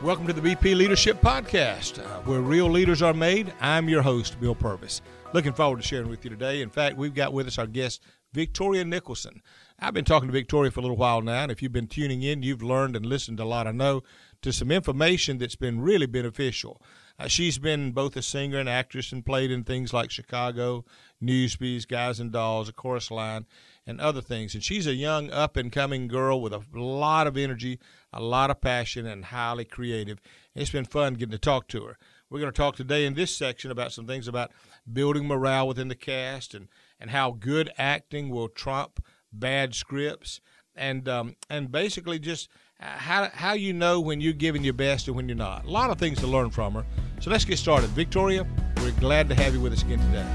Welcome 0.00 0.28
to 0.28 0.32
the 0.32 0.40
BP 0.40 0.76
Leadership 0.76 1.20
Podcast, 1.20 1.98
uh, 1.98 2.20
where 2.20 2.40
real 2.40 2.70
leaders 2.70 3.02
are 3.02 3.12
made. 3.12 3.52
I'm 3.60 3.88
your 3.88 4.02
host, 4.02 4.38
Bill 4.40 4.54
Purvis. 4.54 5.02
Looking 5.32 5.52
forward 5.52 5.82
to 5.82 5.86
sharing 5.86 6.08
with 6.08 6.22
you 6.24 6.30
today. 6.30 6.62
In 6.62 6.70
fact, 6.70 6.96
we've 6.96 7.14
got 7.14 7.32
with 7.32 7.48
us 7.48 7.58
our 7.58 7.66
guest, 7.66 8.00
Victoria 8.32 8.84
Nicholson. 8.84 9.42
I've 9.80 9.94
been 9.94 10.04
talking 10.04 10.28
to 10.28 10.32
Victoria 10.32 10.70
for 10.70 10.78
a 10.78 10.82
little 10.84 10.96
while 10.96 11.20
now, 11.20 11.42
and 11.42 11.50
if 11.50 11.62
you've 11.62 11.72
been 11.72 11.88
tuning 11.88 12.22
in, 12.22 12.44
you've 12.44 12.62
learned 12.62 12.94
and 12.94 13.04
listened 13.04 13.40
a 13.40 13.44
lot, 13.44 13.66
I 13.66 13.72
know, 13.72 14.04
to 14.42 14.52
some 14.52 14.70
information 14.70 15.38
that's 15.38 15.56
been 15.56 15.80
really 15.80 16.06
beneficial. 16.06 16.80
Uh, 17.18 17.26
she's 17.26 17.58
been 17.58 17.90
both 17.90 18.16
a 18.16 18.22
singer 18.22 18.58
and 18.58 18.68
actress 18.68 19.10
and 19.10 19.26
played 19.26 19.50
in 19.50 19.64
things 19.64 19.92
like 19.92 20.12
Chicago, 20.12 20.84
Newsies, 21.20 21.86
Guys 21.86 22.20
and 22.20 22.30
Dolls, 22.30 22.68
A 22.68 22.72
Chorus 22.72 23.10
Line, 23.10 23.46
and 23.84 24.00
other 24.00 24.20
things. 24.20 24.54
And 24.54 24.62
she's 24.62 24.86
a 24.86 24.94
young, 24.94 25.28
up 25.32 25.56
and 25.56 25.72
coming 25.72 26.06
girl 26.06 26.40
with 26.40 26.52
a 26.52 26.62
lot 26.72 27.26
of 27.26 27.36
energy, 27.36 27.80
a 28.12 28.20
lot 28.20 28.50
of 28.50 28.60
passion, 28.60 29.06
and 29.06 29.26
highly 29.26 29.64
creative. 29.64 30.20
It's 30.54 30.70
been 30.70 30.84
fun 30.84 31.14
getting 31.14 31.32
to 31.32 31.38
talk 31.38 31.68
to 31.68 31.84
her. 31.84 31.98
We're 32.30 32.40
going 32.40 32.52
to 32.52 32.56
talk 32.56 32.76
today 32.76 33.06
in 33.06 33.14
this 33.14 33.34
section 33.34 33.70
about 33.70 33.92
some 33.92 34.06
things 34.06 34.28
about 34.28 34.50
building 34.90 35.26
morale 35.26 35.66
within 35.66 35.88
the 35.88 35.94
cast 35.94 36.54
and, 36.54 36.68
and 37.00 37.10
how 37.10 37.30
good 37.30 37.70
acting 37.78 38.28
will 38.28 38.48
trump 38.48 39.02
bad 39.32 39.74
scripts 39.74 40.40
and 40.74 41.08
um, 41.08 41.36
and 41.50 41.70
basically 41.70 42.18
just 42.18 42.48
how 42.80 43.28
how 43.32 43.52
you 43.52 43.72
know 43.72 44.00
when 44.00 44.20
you're 44.20 44.32
giving 44.32 44.62
your 44.62 44.74
best 44.74 45.08
and 45.08 45.16
when 45.16 45.28
you're 45.28 45.36
not. 45.36 45.64
A 45.64 45.70
lot 45.70 45.90
of 45.90 45.98
things 45.98 46.18
to 46.20 46.26
learn 46.26 46.50
from 46.50 46.74
her. 46.74 46.86
So 47.20 47.30
let's 47.30 47.44
get 47.44 47.58
started. 47.58 47.90
Victoria, 47.90 48.46
we're 48.76 48.92
glad 48.92 49.28
to 49.30 49.34
have 49.34 49.54
you 49.54 49.60
with 49.60 49.72
us 49.72 49.82
again 49.82 49.98
today. 49.98 50.26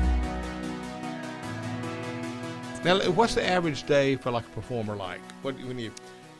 Now, 2.83 2.99
what's 3.11 3.33
the 3.33 3.47
average 3.47 3.83
day 3.83 4.17
for 4.17 4.29
like 4.29 4.45
a 4.45 4.49
performer 4.49 4.95
like? 4.95 5.21
What 5.41 5.55
when 5.63 5.79
you 5.79 5.91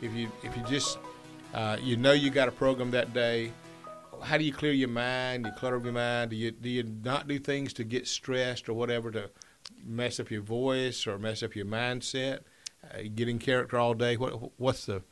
if 0.02 0.12
you 0.12 0.30
if 0.42 0.54
you 0.56 0.62
just 0.64 0.98
uh, 1.54 1.76
you 1.80 1.96
know 1.96 2.12
you 2.12 2.30
got 2.30 2.48
a 2.48 2.52
program 2.52 2.90
that 2.90 3.14
day, 3.14 3.52
how 4.22 4.36
do 4.36 4.44
you 4.44 4.52
clear 4.52 4.72
your 4.72 4.88
mind? 4.88 5.46
You 5.46 5.52
clutter 5.52 5.78
your 5.82 5.92
mind. 5.92 6.30
Do 6.30 6.36
you 6.36 6.50
do 6.50 6.68
you 6.68 6.82
not 6.82 7.28
do 7.28 7.38
things 7.38 7.72
to 7.74 7.84
get 7.84 8.06
stressed 8.06 8.68
or 8.68 8.74
whatever 8.74 9.10
to 9.12 9.30
mess 9.84 10.18
up 10.18 10.30
your 10.30 10.42
voice 10.42 11.06
or 11.06 11.18
mess 11.18 11.42
up 11.42 11.54
your 11.54 11.66
mindset? 11.66 12.40
Uh, 12.82 13.02
get 13.14 13.28
in 13.28 13.38
character 13.38 13.78
all 13.78 13.94
day. 13.94 14.16
What 14.16 14.58
what's 14.58 14.86
the 14.86 15.02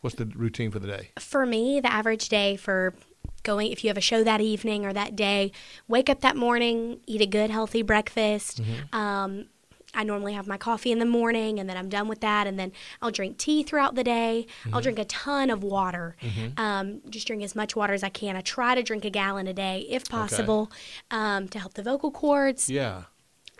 what's 0.00 0.16
the 0.16 0.26
routine 0.26 0.70
for 0.70 0.78
the 0.78 0.88
day? 0.88 1.10
For 1.18 1.46
me, 1.46 1.80
the 1.80 1.92
average 1.92 2.28
day 2.28 2.56
for 2.56 2.94
going 3.42 3.72
if 3.72 3.84
you 3.84 3.88
have 3.88 3.96
a 3.96 4.02
show 4.02 4.24
that 4.24 4.40
evening 4.40 4.84
or 4.84 4.92
that 4.92 5.16
day, 5.16 5.52
wake 5.88 6.08
up 6.08 6.20
that 6.20 6.36
morning, 6.36 7.00
eat 7.06 7.20
a 7.20 7.26
good 7.26 7.50
healthy 7.50 7.82
breakfast. 7.82 8.62
Mm-hmm. 8.62 8.96
Um, 8.96 9.46
I 9.94 10.04
normally 10.04 10.32
have 10.32 10.46
my 10.46 10.56
coffee 10.56 10.90
in 10.92 10.98
the 10.98 11.06
morning 11.06 11.58
and 11.58 11.68
then 11.68 11.76
I'm 11.76 11.88
done 11.88 12.08
with 12.08 12.20
that. 12.20 12.46
And 12.46 12.58
then 12.58 12.72
I'll 13.00 13.10
drink 13.10 13.38
tea 13.38 13.62
throughout 13.62 13.94
the 13.94 14.04
day. 14.04 14.46
Mm-hmm. 14.64 14.74
I'll 14.74 14.80
drink 14.80 14.98
a 14.98 15.04
ton 15.04 15.50
of 15.50 15.62
water. 15.62 16.16
Um, 16.56 17.02
just 17.10 17.26
drink 17.26 17.42
as 17.42 17.54
much 17.54 17.76
water 17.76 17.92
as 17.92 18.02
I 18.02 18.08
can. 18.08 18.36
I 18.36 18.40
try 18.40 18.74
to 18.74 18.82
drink 18.82 19.04
a 19.04 19.10
gallon 19.10 19.46
a 19.46 19.52
day 19.54 19.86
if 19.88 20.08
possible 20.08 20.70
um, 21.10 21.48
to 21.48 21.58
help 21.58 21.74
the 21.74 21.82
vocal 21.82 22.10
cords. 22.10 22.70
Yeah. 22.70 23.02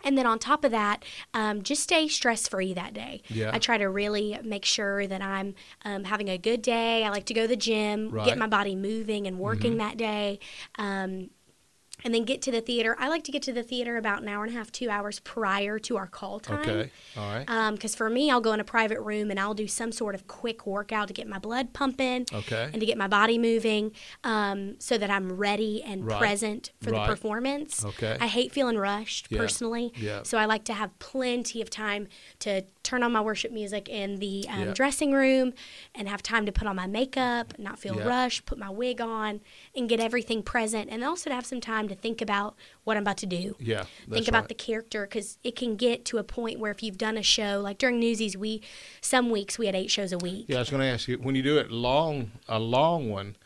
And 0.05 0.17
then 0.17 0.25
on 0.25 0.37
top 0.37 0.65
of 0.65 0.71
that, 0.71 1.05
um, 1.33 1.61
just 1.61 1.81
stay 1.83 2.09
stress 2.09 2.45
free 2.49 2.73
that 2.73 2.93
day. 2.93 3.21
Yeah. 3.29 3.51
I 3.53 3.59
try 3.59 3.77
to 3.77 3.87
really 3.87 4.37
make 4.43 4.65
sure 4.65 5.07
that 5.07 5.21
I'm 5.21 5.55
um, 5.85 6.03
having 6.03 6.29
a 6.29 6.37
good 6.37 6.61
day. 6.61 7.05
I 7.05 7.09
like 7.09 7.25
to 7.27 7.33
go 7.33 7.43
to 7.43 7.47
the 7.47 7.55
gym, 7.55 8.09
Right. 8.09 8.25
get 8.25 8.37
my 8.37 8.47
body 8.47 8.75
moving 8.75 9.27
and 9.27 9.39
working 9.39 9.77
that 9.77 9.95
day. 9.95 10.39
Um, 10.77 11.29
and 12.05 12.13
then 12.13 12.25
get 12.25 12.41
to 12.41 12.51
the 12.51 12.59
theater. 12.59 12.97
I 12.99 13.07
like 13.07 13.23
to 13.25 13.31
get 13.31 13.41
to 13.43 13.53
the 13.53 13.63
theater 13.63 13.95
about 13.97 14.21
an 14.21 14.27
hour 14.27 14.43
and 14.43 14.53
a 14.53 14.57
half, 14.57 14.71
two 14.71 14.89
hours 14.89 15.19
prior 15.19 15.79
to 15.79 15.95
our 15.95 16.07
call 16.07 16.39
time. 16.39 16.59
Okay. 16.59 16.91
All 17.15 17.33
right. 17.45 17.71
Because 17.71 17.95
for 17.95 18.09
me, 18.09 18.29
I'll 18.29 18.41
go 18.41 18.51
in 18.51 18.59
a 18.59 18.63
private 18.65 18.99
room 18.99 19.31
and 19.31 19.39
I'll 19.39 19.53
do 19.53 19.67
some 19.67 19.91
sort 19.93 20.13
of 20.13 20.27
quick 20.27 20.67
workout 20.67 21.07
to 21.07 21.13
get 21.13 21.27
my 21.27 21.37
blood 21.39 21.71
pumping 21.71 22.25
Okay. 22.33 22.69
and 22.73 22.79
to 22.81 22.85
get 22.85 22.97
my 22.97 23.07
body 23.07 23.37
moving 23.37 23.91
um, 24.23 24.75
so 24.79 24.97
that 24.97 25.09
I'm 25.09 25.33
ready 25.37 25.81
and 25.81 26.05
Right. 26.05 26.19
present 26.19 26.71
for 26.81 26.91
Right. 26.91 27.07
the 27.07 27.13
performance. 27.15 27.85
Okay. 27.85 28.17
I 28.19 28.27
hate 28.27 28.51
feeling 28.51 28.77
rushed 28.77 29.27
Yeah. 29.29 29.37
personally. 29.39 29.93
Yeah. 29.95 30.23
So 30.23 30.37
I 30.37 30.45
like 30.45 30.65
to 30.65 30.73
have 30.73 30.97
plenty 30.99 31.61
of 31.61 31.69
time 31.69 32.07
to 32.39 32.65
turn 32.83 33.01
on 33.01 33.11
my 33.13 33.21
worship 33.21 33.51
music 33.51 33.87
in 33.87 34.17
the 34.17 34.45
um, 34.49 34.59
Yeah. 34.67 34.73
dressing 34.73 35.13
room 35.13 35.53
and 35.95 36.09
have 36.09 36.21
time 36.21 36.45
to 36.45 36.51
put 36.51 36.67
on 36.67 36.75
my 36.75 36.85
makeup, 36.85 37.57
not 37.57 37.79
feel 37.79 37.95
Yeah. 37.95 38.03
rushed, 38.07 38.45
put 38.45 38.57
my 38.57 38.69
wig 38.69 38.99
on, 38.99 39.39
and 39.75 39.87
get 39.87 39.99
everything 40.01 40.43
present. 40.43 40.89
And 40.91 41.03
also 41.03 41.29
to 41.29 41.33
have 41.35 41.45
some 41.45 41.61
time 41.61 41.87
to 41.87 41.95
think 41.95 42.21
about 42.21 42.55
what 42.83 42.97
I'm 42.97 43.03
about 43.03 43.17
to 43.17 43.25
do 43.25 43.55
yeah. 43.59 43.85
think 44.11 44.27
about 44.27 44.41
right. 44.41 44.47
the 44.49 44.53
character 44.55 45.05
because 45.05 45.37
it 45.43 45.55
can 45.55 45.77
get 45.77 46.03
to 46.05 46.17
a 46.17 46.23
point 46.23 46.59
where 46.59 46.71
if 46.71 46.83
you've 46.83 46.97
done 46.97 47.17
a 47.17 47.23
show 47.23 47.61
like 47.63 47.77
during 47.77 47.97
newsies 47.99 48.35
we 48.35 48.61
some 48.99 49.29
weeks 49.29 49.57
we 49.57 49.65
had 49.67 49.75
eight 49.75 49.89
shows 49.89 50.11
a 50.11 50.17
week 50.17 50.45
Yeah, 50.49 50.57
I 50.57 50.59
was 50.59 50.69
going 50.69 50.81
to 50.81 50.87
ask 50.87 51.07
you 51.07 51.17
when 51.17 51.35
you 51.35 51.41
do 51.43 51.57
it 51.57 51.71
long, 51.71 52.31
a 52.49 52.59
long 52.59 53.09
one, 53.09 53.37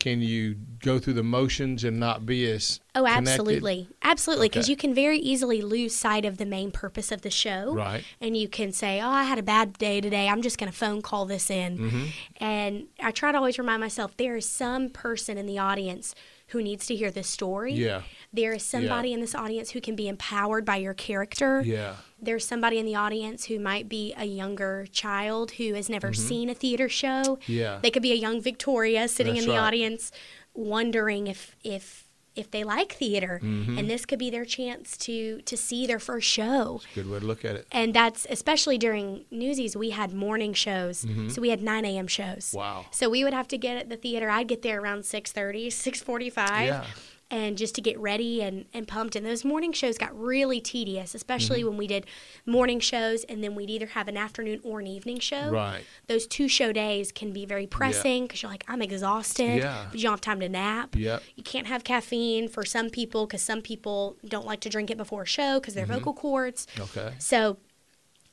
can 0.00 0.20
you 0.22 0.56
go 0.82 0.98
through 0.98 1.12
the 1.12 1.22
motions 1.22 1.84
and 1.84 2.00
not 2.00 2.24
be 2.26 2.50
as 2.50 2.80
oh 2.94 3.04
connected? 3.04 3.28
absolutely 3.30 3.88
absolutely 4.02 4.48
because 4.48 4.64
Okay. 4.64 4.70
you 4.72 4.76
can 4.76 4.94
very 4.94 5.18
easily 5.18 5.60
lose 5.62 5.94
sight 5.94 6.24
of 6.24 6.38
the 6.38 6.46
main 6.46 6.70
purpose 6.72 7.12
of 7.12 7.20
the 7.22 7.30
show 7.30 7.74
Right. 7.74 8.02
and 8.20 8.36
you 8.36 8.48
can 8.48 8.72
say 8.72 9.00
oh 9.00 9.08
i 9.10 9.24
had 9.24 9.38
a 9.38 9.42
bad 9.42 9.74
day 9.78 10.00
today 10.00 10.26
i'm 10.28 10.42
just 10.42 10.58
going 10.58 10.72
to 10.72 10.76
phone 10.76 11.02
call 11.02 11.26
this 11.26 11.50
in 11.50 11.78
Mm-hmm. 11.78 12.04
and 12.38 12.86
i 13.02 13.10
try 13.10 13.30
to 13.30 13.38
always 13.38 13.58
remind 13.58 13.80
myself 13.80 14.16
there 14.16 14.36
is 14.36 14.48
some 14.48 14.88
person 14.88 15.36
in 15.38 15.46
the 15.46 15.58
audience 15.58 16.14
who 16.50 16.62
needs 16.62 16.86
to 16.86 16.94
hear 16.96 17.10
this 17.10 17.28
story 17.28 17.72
Yeah. 17.74 18.02
there 18.32 18.52
is 18.52 18.62
somebody 18.64 19.12
in 19.12 19.20
this 19.20 19.34
audience 19.34 19.70
who 19.70 19.80
can 19.80 19.96
be 19.96 20.08
empowered 20.08 20.64
by 20.64 20.76
your 20.76 20.94
character 20.94 21.62
Yeah. 21.64 21.96
there's 22.20 22.46
somebody 22.46 22.78
in 22.78 22.86
the 22.86 22.94
audience 22.94 23.46
who 23.46 23.58
might 23.58 23.88
be 23.88 24.14
a 24.16 24.24
younger 24.24 24.86
child 24.92 25.52
who 25.52 25.74
has 25.74 25.88
never 25.88 26.12
seen 26.12 26.50
a 26.50 26.54
theater 26.54 26.88
show. 26.88 27.22
Mm-hmm. 27.22 27.52
Yeah. 27.52 27.78
They 27.82 27.90
could 27.90 28.02
be 28.02 28.12
a 28.12 28.16
young 28.16 28.40
Victoria 28.40 29.08
sitting 29.08 29.34
That's 29.34 29.46
in 29.46 29.50
the 29.52 29.56
right. 29.58 29.66
audience 29.66 30.12
wondering 30.54 31.26
if 31.26 31.56
if 31.64 32.04
if 32.36 32.50
they 32.50 32.62
like 32.64 32.92
theater 32.92 33.40
Mm-hmm. 33.42 33.78
and 33.78 33.90
this 33.90 34.06
could 34.06 34.18
be 34.18 34.30
their 34.30 34.44
chance 34.44 34.96
to 34.98 35.40
to 35.42 35.56
see 35.56 35.86
their 35.86 35.98
first 35.98 36.28
show. 36.28 36.80
Good 36.94 37.08
way 37.10 37.18
to 37.18 37.24
look 37.26 37.44
at 37.44 37.56
it. 37.56 37.66
And 37.72 37.92
that's 37.94 38.26
especially 38.30 38.78
during 38.78 39.24
Newsies, 39.30 39.76
we 39.76 39.90
had 39.90 40.12
morning 40.12 40.52
shows. 40.54 41.04
So 41.28 41.40
we 41.40 41.50
had 41.50 41.62
9 41.62 41.84
a.m. 41.84 42.06
shows. 42.06 42.46
Mm-hmm. 42.50 42.58
Wow. 42.58 42.86
So 42.90 43.08
we 43.10 43.24
would 43.24 43.34
have 43.34 43.48
to 43.48 43.58
get 43.58 43.76
at 43.76 43.88
the 43.88 43.96
theater. 43.96 44.30
I'd 44.30 44.48
get 44.48 44.62
there 44.62 44.80
around 44.80 45.00
6.30, 45.00 45.66
6.45 45.68 46.66
Yeah. 46.66 46.84
And 47.30 47.56
just 47.56 47.74
to 47.76 47.80
get 47.80 47.98
ready 47.98 48.42
and, 48.42 48.64
and 48.74 48.88
pumped. 48.88 49.14
And 49.14 49.24
those 49.24 49.44
morning 49.44 49.72
shows 49.72 49.96
got 49.98 50.18
really 50.18 50.60
tedious, 50.60 51.14
especially 51.14 51.60
Mm-hmm. 51.60 51.68
when 51.68 51.76
we 51.76 51.86
did 51.86 52.06
morning 52.44 52.80
shows 52.80 53.22
and 53.24 53.42
then 53.44 53.54
we'd 53.54 53.70
either 53.70 53.86
have 53.86 54.08
an 54.08 54.16
afternoon 54.16 54.60
or 54.64 54.80
an 54.80 54.86
evening 54.86 55.18
show. 55.20 55.48
Right. 55.50 55.84
Those 56.08 56.26
two 56.26 56.48
show 56.48 56.72
days 56.72 57.12
can 57.12 57.32
be 57.32 57.46
very 57.46 57.66
pressing 57.66 58.24
because 58.24 58.42
you're 58.42 58.50
like, 58.50 58.64
I'm 58.66 58.82
exhausted, 58.82 59.58
Yeah. 59.58 59.86
but 59.90 59.98
you 59.98 60.04
don't 60.04 60.12
have 60.12 60.20
time 60.20 60.40
to 60.40 60.48
nap. 60.48 60.96
Yep. 60.96 61.22
You 61.36 61.42
can't 61.42 61.66
have 61.68 61.84
caffeine 61.84 62.48
for 62.48 62.64
some 62.64 62.90
people 62.90 63.26
because 63.26 63.42
some 63.42 63.62
people 63.62 64.16
don't 64.26 64.46
like 64.46 64.60
to 64.60 64.68
drink 64.68 64.90
it 64.90 64.96
before 64.96 65.22
a 65.22 65.26
show 65.26 65.60
because 65.60 65.74
their 65.74 65.84
Mm-hmm. 65.86 65.94
vocal 65.94 66.14
cords. 66.14 66.66
Okay. 66.78 67.12
So 67.18 67.58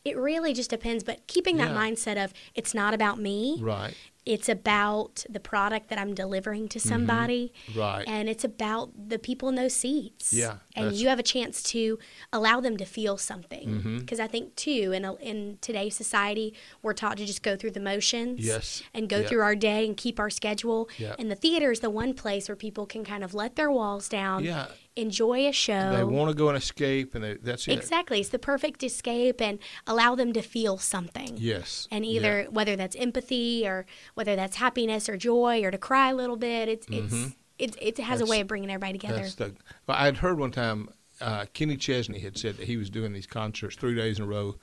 it 0.06 0.18
really 0.18 0.54
just 0.54 0.70
depends. 0.70 1.04
But 1.04 1.28
keeping 1.28 1.58
that 1.58 1.70
Yeah. 1.72 1.78
mindset 1.78 2.24
of 2.24 2.34
it's 2.56 2.74
not 2.74 2.94
about 2.94 3.20
me, 3.20 3.58
Right. 3.62 3.94
It's 4.28 4.50
about 4.50 5.24
the 5.30 5.40
product 5.40 5.88
that 5.90 5.98
I'm 5.98 6.14
delivering 6.14 6.68
to 6.70 6.80
somebody. 6.80 7.54
Mm-hmm. 7.70 7.80
Right. 7.80 8.04
And 8.08 8.28
it's 8.28 8.44
about 8.44 8.92
the 9.10 9.18
people 9.18 9.48
in 9.50 9.56
those 9.56 9.74
seats. 9.74 10.34
Yeah, 10.34 10.58
And 10.76 10.94
you 10.94 11.08
have 11.08 11.18
a 11.20 11.24
chance 11.24 11.64
to 11.74 11.98
allow 12.34 12.60
them 12.60 12.76
to 12.78 12.86
feel 12.86 13.18
something. 13.18 13.68
Mm-hmm. 13.70 13.98
Because 14.00 14.20
I 14.20 14.28
think, 14.28 14.56
too, 14.56 14.92
in, 14.94 15.06
a, 15.06 15.16
in 15.16 15.58
today's 15.62 15.96
society, 15.96 16.54
we're 16.84 16.94
taught 16.94 17.18
to 17.18 17.26
just 17.26 17.42
go 17.42 17.56
through 17.56 17.72
the 17.72 17.80
motions 17.80 18.46
Yes. 18.46 18.84
and 18.94 19.08
go 19.08 19.20
Yep. 19.20 19.28
through 19.30 19.42
our 19.42 19.56
day 19.56 19.86
and 19.86 19.96
keep 19.96 20.20
our 20.20 20.30
schedule. 20.30 20.90
Yep. 20.98 21.16
And 21.20 21.32
the 21.32 21.36
theater 21.36 21.72
is 21.72 21.80
the 21.80 21.90
one 21.90 22.14
place 22.14 22.50
where 22.50 22.56
people 22.58 22.86
can 22.86 23.06
kind 23.06 23.24
of 23.24 23.34
let 23.34 23.56
their 23.56 23.72
walls 23.72 24.10
down, 24.10 24.44
Yeah. 24.44 24.68
enjoy 24.96 25.48
a 25.48 25.52
show. 25.54 25.96
They 25.96 26.04
want 26.04 26.30
to 26.32 26.36
go 26.36 26.50
and 26.50 26.58
escape, 26.58 27.16
and 27.16 27.24
they, 27.24 27.34
that's 27.36 27.68
it. 27.68 27.74
Exactly. 27.74 28.20
It's 28.20 28.30
the 28.30 28.40
perfect 28.40 28.84
escape 28.84 29.40
and 29.42 29.60
allow 29.86 30.16
them 30.16 30.34
to 30.34 30.42
feel 30.42 30.78
something. 30.78 31.36
Yes. 31.38 31.88
And 31.92 32.06
Yeah. 32.06 32.12
either 32.20 32.48
whether 32.50 32.76
that's 32.76 32.96
empathy 32.96 33.66
or 33.68 33.86
whether 34.18 34.36
that's 34.36 34.56
happiness 34.56 35.08
or 35.08 35.16
joy 35.16 35.64
or 35.64 35.70
to 35.70 35.78
cry 35.78 36.10
a 36.10 36.16
little 36.16 36.38
bit, 36.38 36.68
it's 36.68 36.88
it's 36.90 37.36
it, 37.60 37.76
it 37.80 37.98
has 38.00 38.20
a 38.20 38.24
Mm-hmm. 38.24 38.32
Way 38.32 38.42
of 38.42 38.48
bringing 38.48 38.70
everybody 38.72 38.98
together. 38.98 39.22
That's 39.22 39.36
the. 39.36 39.54
Well, 39.86 39.98
I 39.98 40.06
had 40.06 40.18
heard 40.18 40.40
one 40.40 40.52
time 40.52 40.90
uh, 41.22 41.46
Kenny 41.54 41.78
Chesney 41.78 42.20
had 42.20 42.38
said 42.38 42.58
that 42.58 42.66
he 42.68 42.78
was 42.78 42.90
doing 42.90 43.14
these 43.14 43.28
concerts 43.28 43.76
three 43.76 43.96
days 43.96 44.18
in 44.18 44.26
a 44.26 44.28
row. 44.28 44.56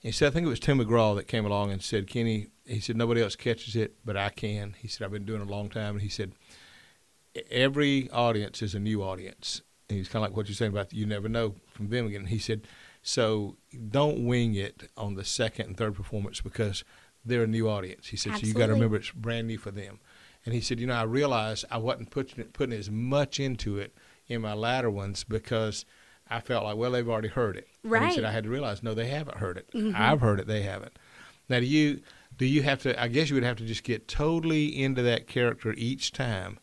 He 0.00 0.12
said, 0.12 0.28
I 0.28 0.30
think 0.30 0.46
it 0.46 0.50
was 0.50 0.60
Tim 0.60 0.78
McGraw 0.78 1.14
that 1.16 1.28
came 1.28 1.44
along 1.44 1.70
and 1.70 1.82
said, 1.82 2.06
Kenny, 2.06 2.48
he 2.64 2.80
said, 2.80 2.96
nobody 2.96 3.22
else 3.22 3.36
catches 3.36 3.76
it, 3.76 3.96
but 4.04 4.16
I 4.16 4.30
can. 4.30 4.74
He 4.78 4.88
said, 4.88 5.04
I've 5.04 5.12
been 5.12 5.26
doing 5.26 5.42
it 5.42 5.46
a 5.46 5.50
long 5.50 5.68
time. 5.68 5.94
And 5.96 6.02
he 6.02 6.08
said, 6.08 6.32
every 7.50 8.10
audience 8.10 8.62
is 8.62 8.74
a 8.74 8.80
new 8.80 9.02
audience. 9.02 9.60
And 9.88 9.98
he's 9.98 10.08
kind 10.08 10.24
of 10.24 10.30
like 10.30 10.36
what 10.36 10.48
you're 10.48 10.56
saying 10.56 10.72
about 10.72 10.92
you 10.92 11.04
never 11.04 11.28
know 11.28 11.54
from 11.68 11.90
them 11.90 12.06
again. 12.06 12.26
He 12.26 12.38
said, 12.38 12.66
so 13.02 13.56
don't 13.90 14.26
wing 14.26 14.54
it 14.54 14.90
on 14.96 15.14
the 15.14 15.24
second 15.24 15.66
and 15.66 15.76
third 15.76 15.94
performance 15.94 16.40
because 16.40 16.82
they're 17.24 17.42
a 17.44 17.46
new 17.46 17.68
audience. 17.68 18.08
He 18.08 18.16
said, 18.16 18.36
so 18.38 18.46
you 18.46 18.54
got 18.54 18.66
to 18.66 18.72
remember 18.74 18.96
it's 18.96 19.10
brand 19.10 19.46
new 19.46 19.58
for 19.58 19.70
them. 19.70 20.00
And 20.44 20.54
he 20.54 20.60
said, 20.60 20.80
you 20.80 20.86
know, 20.86 20.94
I 20.94 21.02
realized 21.02 21.64
I 21.70 21.76
wasn't 21.78 22.10
putting 22.10 22.42
putting 22.46 22.78
as 22.78 22.90
much 22.90 23.38
into 23.38 23.78
it 23.78 23.94
in 24.26 24.40
my 24.40 24.54
latter 24.54 24.90
ones 24.90 25.22
because 25.24 25.84
I 26.30 26.40
felt 26.40 26.64
like, 26.64 26.76
well, 26.76 26.92
they've 26.92 27.08
already 27.08 27.28
heard 27.28 27.56
it. 27.56 27.68
And 27.82 27.88
he 27.88 27.88
Right. 27.90 28.02
Mm-hmm. 28.04 28.14
said 28.14 28.24
I 28.24 28.32
had 28.32 28.44
to 28.44 28.50
realize, 28.50 28.82
no, 28.82 28.94
they 28.94 29.08
haven't 29.08 29.36
heard 29.38 29.58
it. 29.58 29.68
I've 29.94 30.20
heard 30.20 30.40
it, 30.40 30.46
they 30.46 30.62
haven't. 30.62 30.98
Now, 31.48 31.58
do 31.60 31.66
you 31.66 32.00
do 32.38 32.46
you 32.46 32.62
have 32.62 32.80
to? 32.82 33.00
I 33.02 33.08
guess 33.08 33.28
you 33.28 33.34
would 33.34 33.42
have 33.44 33.58
to 33.58 33.64
just 33.66 33.82
get 33.84 34.08
totally 34.08 34.66
into 34.82 35.02
that 35.02 35.26
character 35.26 35.74
each 35.76 36.12
time, 36.12 36.58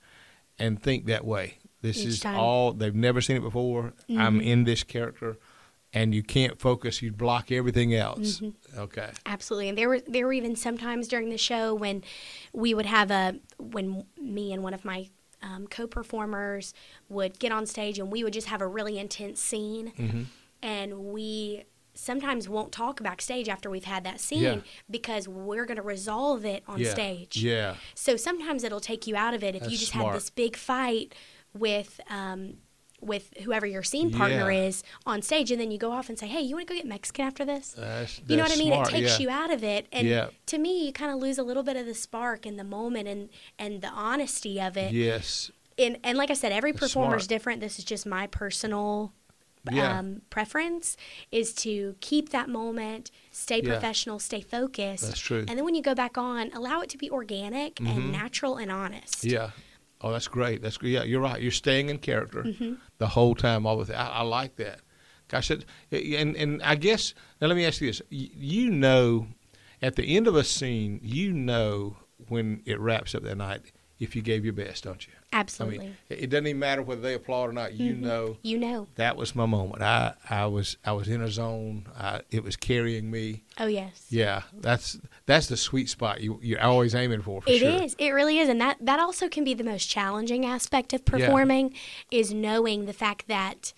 and 0.58 0.82
think 0.82 1.06
that 1.06 1.24
way. 1.26 1.60
This 1.84 2.00
Each 2.00 2.08
is 2.08 2.20
time. 2.22 2.40
all 2.40 2.74
they've 2.74 2.96
never 2.96 3.22
seen 3.22 3.38
it 3.38 3.42
before. 3.42 3.94
I'm 4.10 4.42
in 4.42 4.64
this 4.64 4.82
character, 4.84 5.38
and 5.98 6.14
you 6.16 6.24
can't 6.24 6.60
focus. 6.60 7.02
You 7.02 7.12
block 7.12 7.52
everything 7.52 7.94
else. 7.94 8.42
Okay. 8.78 9.10
Absolutely, 9.26 9.70
and 9.70 9.78
there 9.78 9.90
were 9.90 10.00
there 10.08 10.26
were 10.26 10.34
even 10.34 10.56
sometimes 10.56 11.08
during 11.08 11.30
the 11.30 11.38
show 11.38 11.74
when 11.74 12.04
we 12.54 12.74
would 12.74 12.86
have 12.86 13.10
a 13.12 13.36
when 13.58 14.06
me 14.22 14.54
and 14.54 14.62
one 14.64 14.74
of 14.74 14.84
my 14.86 15.10
um, 15.42 15.68
co-performers 15.68 16.74
would 17.10 17.40
get 17.40 17.52
on 17.52 17.66
stage 17.66 18.00
and 18.00 18.12
we 18.12 18.24
would 18.24 18.34
just 18.34 18.48
have 18.48 18.62
a 18.62 18.68
really 18.68 18.98
intense 18.98 19.40
scene, 19.40 19.92
Mm-hmm. 19.98 20.22
and 20.64 20.90
we 21.14 21.64
sometimes 21.94 22.48
won't 22.48 22.72
talk 22.72 23.02
backstage 23.02 23.50
after 23.50 23.70
we've 23.72 23.86
had 23.96 24.04
that 24.04 24.20
scene 24.20 24.44
Yeah. 24.44 24.58
because 24.90 25.28
we're 25.28 25.66
going 25.66 25.78
to 25.78 25.82
resolve 25.84 26.46
it 26.46 26.64
on 26.68 26.80
yeah. 26.80 26.92
stage. 26.92 27.38
Yeah. 27.38 27.76
So 27.96 28.16
sometimes 28.18 28.64
it'll 28.64 28.80
take 28.80 29.08
you 29.08 29.16
out 29.16 29.34
of 29.34 29.44
it 29.44 29.56
if 29.56 29.64
you 29.64 29.78
just 29.78 29.94
smart. 29.94 30.08
had 30.10 30.16
this 30.16 30.30
big 30.30 30.56
fight 30.56 31.16
with 31.56 32.00
um, 32.10 32.58
with 33.00 33.32
whoever 33.44 33.66
your 33.66 33.84
scene 33.84 34.12
partner 34.12 34.52
Yeah. 34.52 34.64
is 34.68 34.84
on 35.06 35.22
stage, 35.22 35.52
and 35.52 35.62
then 35.62 35.70
you 35.72 35.78
go 35.78 35.92
off 35.92 36.10
and 36.10 36.18
say, 36.18 36.28
"Hey, 36.28 36.42
you 36.42 36.56
want 36.56 36.68
to 36.68 36.74
go 36.74 36.78
get 36.78 36.88
Mexican 36.88 37.26
after 37.26 37.46
this?" 37.46 37.76
That's, 37.78 38.20
You 38.28 38.36
know 38.38 38.44
what 38.44 38.50
that's 38.50 38.60
I 38.60 38.64
mean? 38.64 38.74
smart, 38.74 38.88
It 38.90 38.92
takes 38.92 39.20
yeah. 39.20 39.24
you 39.24 39.30
out 39.30 39.52
of 39.52 39.64
it, 39.64 39.86
and 39.92 40.08
Yeah. 40.08 40.30
to 40.48 40.58
me, 40.58 40.86
you 40.88 40.92
kind 40.92 41.12
of 41.12 41.20
lose 41.20 41.38
a 41.38 41.44
little 41.44 41.64
bit 41.64 41.78
of 41.78 41.86
the 41.86 41.94
spark 41.94 42.46
and 42.46 42.58
the 42.58 42.64
moment 42.64 43.08
and 43.08 43.30
and 43.60 43.82
the 43.82 43.90
honesty 43.90 44.60
of 44.60 44.76
it. 44.78 44.94
Yes. 44.94 45.52
And 45.78 45.98
and 46.04 46.18
like 46.18 46.32
I 46.32 46.34
said, 46.34 46.52
every 46.52 46.74
performer 46.74 47.18
is 47.18 47.28
different. 47.28 47.62
This 47.62 47.78
is 47.80 47.86
just 47.86 48.06
my 48.06 48.26
personal. 48.28 49.14
Um, 49.70 50.22
preference 50.30 50.96
is 51.30 51.54
to 51.56 51.98
keep 52.00 52.30
that 52.30 52.48
moment, 52.48 53.12
stay 53.32 53.62
professional, 53.62 54.18
stay 54.18 54.40
focused. 54.40 55.04
That's 55.04 55.20
true. 55.20 55.40
And 55.46 55.58
then 55.58 55.66
when 55.66 55.76
you 55.76 55.82
go 55.82 55.94
back 55.94 56.18
on, 56.18 56.54
allow 56.54 56.80
it 56.80 56.90
to 56.92 56.98
be 56.98 57.10
organic 57.12 57.76
Mhm. 57.76 57.90
and 57.90 58.12
natural 58.14 58.56
and 58.56 58.72
honest. 58.72 59.26
Yeah. 59.26 59.52
Oh, 60.02 60.12
that's 60.12 60.28
great. 60.28 60.62
That's 60.62 60.78
yeah. 60.82 61.04
You're 61.04 61.22
right. 61.22 61.42
You're 61.42 61.52
staying 61.52 61.90
in 61.90 61.98
character 61.98 62.44
Mm-hmm. 62.44 62.74
the 63.00 63.08
whole 63.08 63.34
time. 63.36 63.66
All 63.66 63.78
with 63.78 63.90
I, 63.92 64.08
I 64.08 64.22
like 64.22 64.56
that. 64.58 64.82
Gosh, 65.28 65.50
it, 65.52 65.66
and 65.92 66.36
and 66.36 66.62
I 66.64 66.76
guess 66.76 67.14
now 67.42 67.48
let 67.48 67.58
me 67.58 67.66
ask 67.66 67.82
you 67.82 67.88
this: 67.88 68.02
Y- 68.12 68.30
you 68.36 68.70
know, 68.70 69.28
at 69.82 69.96
the 69.96 70.16
end 70.16 70.28
of 70.28 70.36
a 70.36 70.44
scene, 70.44 71.00
you 71.04 71.34
know 71.34 71.98
when 72.28 72.62
it 72.66 72.80
wraps 72.80 73.14
up 73.16 73.24
that 73.24 73.38
night 73.38 73.72
if 74.00 74.16
you 74.16 74.22
gave 74.22 74.44
your 74.46 74.54
best, 74.54 74.84
don't 74.84 75.06
you? 75.08 75.14
Absolutely. 75.34 75.78
I 75.80 75.82
mean, 75.82 75.98
it 76.10 76.30
doesn't 76.30 76.48
even 76.48 76.60
matter 76.60 76.82
whether 76.82 77.02
they 77.02 77.14
applaud 77.14 77.50
or 77.50 77.54
not. 77.54 77.74
You 77.74 77.94
Mhm. 77.96 78.00
know 78.00 78.38
you 78.44 78.58
know. 78.58 78.88
that 78.96 79.18
was 79.18 79.36
my 79.36 79.46
moment. 79.46 79.82
I 79.84 80.14
I 80.30 80.46
was 80.46 80.78
I 80.86 80.94
was 80.94 81.08
in 81.10 81.22
a 81.22 81.30
zone. 81.30 81.86
I, 81.98 82.22
it 82.32 82.44
was 82.44 82.56
carrying 82.56 83.12
me. 83.12 83.44
Oh 83.60 83.68
yes. 83.68 84.06
Yeah, 84.10 84.44
that's 84.54 84.98
that's 85.26 85.48
the 85.48 85.58
sweet 85.58 85.90
spot 85.90 86.22
you 86.22 86.40
you're 86.42 86.62
always 86.62 86.96
aiming 86.96 87.22
for. 87.24 87.42
for 87.42 87.50
It 87.50 87.60
sure. 87.60 87.84
is. 87.84 87.96
It 88.00 88.12
really 88.12 88.40
is, 88.40 88.48
and 88.48 88.62
that 88.62 88.78
that 88.80 89.00
also 89.02 89.28
can 89.28 89.44
be 89.44 89.54
the 89.54 89.66
most 89.66 89.88
challenging 89.90 90.46
aspect 90.46 90.94
of 90.94 91.04
performing 91.04 91.74
is 92.10 92.34
knowing 92.34 92.86
the 92.86 92.94
fact 92.94 93.28
that 93.28 93.74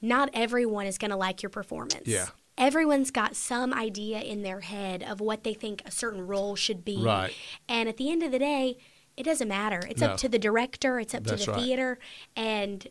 not 0.00 0.30
everyone 0.34 0.86
is 0.86 0.98
going 0.98 1.10
to 1.10 1.16
like 1.16 1.42
your 1.42 1.50
performance. 1.50 2.02
Yeah. 2.06 2.26
Everyone's 2.58 3.10
got 3.10 3.34
some 3.36 3.74
idea 3.74 4.20
in 4.20 4.42
their 4.42 4.60
head 4.60 5.02
of 5.02 5.20
what 5.20 5.42
they 5.42 5.52
think 5.52 5.82
a 5.84 5.90
certain 5.90 6.26
role 6.26 6.54
should 6.56 6.84
be. 6.84 7.02
Right. 7.02 7.32
And 7.68 7.88
at 7.88 7.96
the 7.96 8.10
end 8.10 8.22
of 8.22 8.30
the 8.32 8.38
day, 8.38 8.78
it 9.16 9.22
doesn't 9.24 9.48
matter. 9.48 9.82
It's 9.88 10.00
No. 10.00 10.08
up 10.08 10.16
to 10.18 10.28
the 10.28 10.38
director, 10.38 10.98
it's 11.00 11.14
up 11.14 11.24
That's 11.24 11.44
to 11.44 11.46
the 11.46 11.52
right. 11.56 11.60
theater, 11.62 11.98
and 12.36 12.86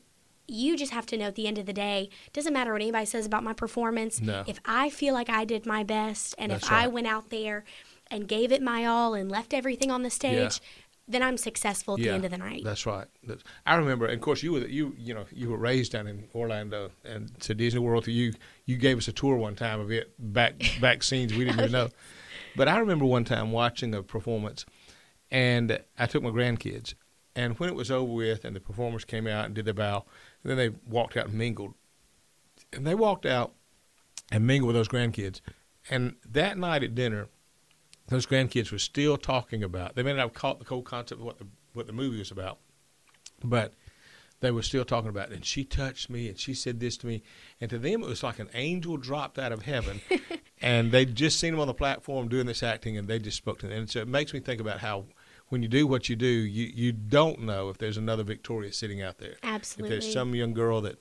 you 0.47 0.77
just 0.77 0.91
have 0.91 1.05
to 1.07 1.17
know 1.17 1.25
at 1.25 1.35
the 1.35 1.47
end 1.47 1.57
of 1.57 1.65
the 1.65 1.73
day, 1.73 2.09
doesn't 2.33 2.53
matter 2.53 2.71
what 2.71 2.81
anybody 2.81 3.05
says 3.05 3.25
about 3.25 3.43
my 3.43 3.53
performance. 3.53 4.21
No. 4.21 4.43
If 4.45 4.59
I 4.65 4.89
feel 4.89 5.13
like 5.13 5.29
I 5.29 5.43
did 5.43 5.65
my 5.65 5.83
best 5.83 6.35
and 6.37 6.51
That's 6.51 6.65
if 6.65 6.71
I 6.71 6.87
went 6.87 7.07
out 7.07 7.29
there 7.31 7.63
and 8.11 8.27
gave 8.27 8.51
it 8.51 8.61
my 8.61 8.85
all 8.85 9.15
and 9.15 9.31
left 9.31 9.55
everything 9.55 9.89
on 9.89 10.03
the 10.03 10.11
stage, 10.11 10.61
then 11.07 11.23
I'm 11.23 11.37
successful 11.37 11.95
at 11.95 11.99
the 11.99 12.09
end 12.09 12.25
of 12.25 12.31
the 12.31 12.37
night. 12.37 12.63
That's 12.63 12.85
right. 12.85 13.07
That's, 13.23 13.43
I 13.65 13.75
remember, 13.75 14.05
and 14.05 14.15
of 14.15 14.21
course, 14.21 14.43
you 14.43 14.53
were 14.53 14.67
you 14.67 14.95
you 14.99 15.13
know 15.15 15.25
you 15.31 15.49
were 15.49 15.57
raised 15.57 15.91
down 15.93 16.05
in 16.07 16.27
Orlando, 16.35 16.91
and 17.03 17.39
to 17.41 17.53
Disney 17.55 17.79
World. 17.79 18.07
You, 18.07 18.33
you 18.65 18.77
gave 18.77 18.97
us 18.99 19.07
a 19.07 19.13
tour 19.13 19.35
one 19.37 19.55
time 19.55 19.79
of 19.79 19.91
it 19.91 20.13
back 20.19 20.55
back 20.81 21.01
scenes 21.03 21.33
we 21.33 21.45
didn't 21.45 21.59
even 21.59 21.71
know. 21.79 21.89
But 22.55 22.67
I 22.67 22.77
remember 22.77 23.05
one 23.05 23.23
time 23.25 23.51
watching 23.51 23.93
a 23.93 24.01
performance, 24.01 24.65
and 25.35 25.77
I 25.99 26.05
took 26.05 26.23
my 26.23 26.29
grandkids, 26.29 26.93
and 27.35 27.59
when 27.59 27.67
it 27.67 27.75
was 27.75 27.91
over 27.91 28.13
with, 28.13 28.45
and 28.45 28.55
the 28.55 28.61
performers 28.61 29.03
came 29.03 29.27
out 29.27 29.43
and 29.43 29.53
did 29.53 29.65
their 29.65 29.73
bow, 29.73 30.05
and 30.41 30.49
then 30.49 30.57
they 30.57 30.69
walked 30.87 31.17
out 31.17 31.27
and 31.27 31.33
mingled, 31.37 31.73
and 32.71 32.87
they 32.87 32.95
walked 32.95 33.25
out 33.25 33.53
and 34.31 34.47
mingled 34.47 34.67
with 34.67 34.77
those 34.77 34.87
grandkids, 34.87 35.41
and 35.89 36.15
that 36.25 36.57
night 36.57 36.83
at 36.83 36.95
dinner 36.95 37.27
those 38.07 38.25
grandkids 38.25 38.71
were 38.71 38.79
still 38.79 39.17
talking 39.17 39.61
about. 39.61 39.95
They 39.95 40.03
may 40.03 40.13
not 40.13 40.19
have 40.19 40.33
caught 40.33 40.59
the 40.59 40.65
whole 40.65 40.83
concept 40.83 41.19
of 41.19 41.25
what 41.25 41.39
the 41.39 41.47
what 41.73 41.87
the 41.87 41.93
movie 41.93 42.19
was 42.19 42.31
about, 42.31 42.59
but 43.43 43.73
they 44.39 44.51
were 44.51 44.61
still 44.61 44.85
talking 44.85 45.09
about. 45.09 45.31
It. 45.31 45.35
And 45.35 45.45
she 45.45 45.65
touched 45.65 46.09
me, 46.09 46.29
and 46.29 46.39
she 46.39 46.53
said 46.53 46.79
this 46.79 46.95
to 46.97 47.07
me, 47.07 47.23
and 47.59 47.69
to 47.69 47.77
them 47.77 48.03
it 48.03 48.07
was 48.07 48.23
like 48.23 48.39
an 48.39 48.49
angel 48.53 48.95
dropped 48.95 49.37
out 49.37 49.51
of 49.51 49.63
heaven, 49.63 49.99
and 50.61 50.93
they'd 50.93 51.15
just 51.15 51.39
seen 51.39 51.53
him 51.53 51.59
on 51.59 51.67
the 51.67 51.73
platform 51.73 52.29
doing 52.29 52.45
this 52.45 52.63
acting, 52.63 52.97
and 52.97 53.07
they 53.09 53.19
just 53.19 53.37
spoke 53.37 53.59
to 53.59 53.67
them. 53.67 53.79
And 53.79 53.89
so 53.89 53.99
it 53.99 54.07
makes 54.07 54.33
me 54.33 54.39
think 54.39 54.61
about 54.61 54.79
how 54.79 55.05
when 55.47 55.61
you 55.61 55.67
do 55.69 55.85
what 55.87 56.09
you 56.09 56.15
do, 56.15 56.25
you 56.27 56.71
you 56.73 56.91
don't 56.91 57.41
know 57.41 57.69
if 57.69 57.77
there's 57.77 57.97
another 57.97 58.23
Victoria 58.23 58.73
sitting 58.73 59.01
out 59.01 59.17
there. 59.19 59.35
Absolutely. 59.43 59.95
If 59.97 60.01
there's 60.03 60.13
some 60.13 60.33
young 60.35 60.53
girl 60.53 60.81
that 60.81 60.97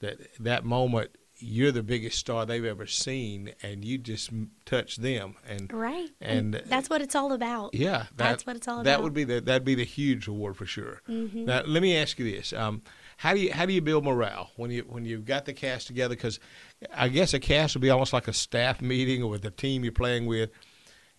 that 0.00 0.18
that 0.40 0.64
moment 0.64 1.10
you're 1.38 1.72
the 1.72 1.82
biggest 1.82 2.16
star 2.16 2.46
they've 2.46 2.64
ever 2.64 2.86
seen, 2.86 3.52
and 3.60 3.84
you 3.84 3.98
just 3.98 4.30
touch 4.64 4.96
them, 4.96 5.34
and 5.46 5.70
Right. 5.72 6.08
And- 6.20 6.54
that's 6.66 6.88
what 6.88 7.02
it's 7.02 7.16
all 7.16 7.32
about. 7.32 7.74
yeah, 7.74 8.04
that, 8.04 8.16
That's 8.16 8.46
what 8.46 8.54
it's 8.54 8.68
all 8.68 8.76
about 8.76 8.84
That 8.84 9.02
would 9.02 9.12
be 9.12 9.24
the 9.24 9.40
that'd 9.40 9.64
be 9.64 9.74
the 9.74 9.84
huge 9.84 10.28
reward 10.28 10.56
for 10.56 10.64
sure. 10.64 11.02
Mhm. 11.08 11.44
Now, 11.46 11.62
let 11.66 11.82
me 11.82 11.96
ask 11.96 12.20
you 12.20 12.30
this: 12.30 12.52
um, 12.52 12.82
how 13.16 13.34
do 13.34 13.40
you 13.40 13.52
how 13.52 13.66
do 13.66 13.72
you 13.72 13.80
build 13.80 14.04
morale 14.04 14.52
when 14.56 14.70
you 14.70 14.82
when 14.82 15.04
you've 15.04 15.24
got 15.24 15.44
the 15.44 15.52
cast 15.52 15.88
together? 15.88 16.14
Because 16.14 16.38
I 16.94 17.08
guess 17.08 17.34
a 17.34 17.40
cast 17.40 17.74
would 17.74 17.82
be 17.82 17.90
almost 17.90 18.12
like 18.12 18.28
a 18.28 18.32
staff 18.32 18.80
meeting 18.80 19.28
with 19.28 19.42
the 19.42 19.50
team 19.50 19.82
you're 19.82 19.92
playing 19.92 20.26
with, 20.26 20.50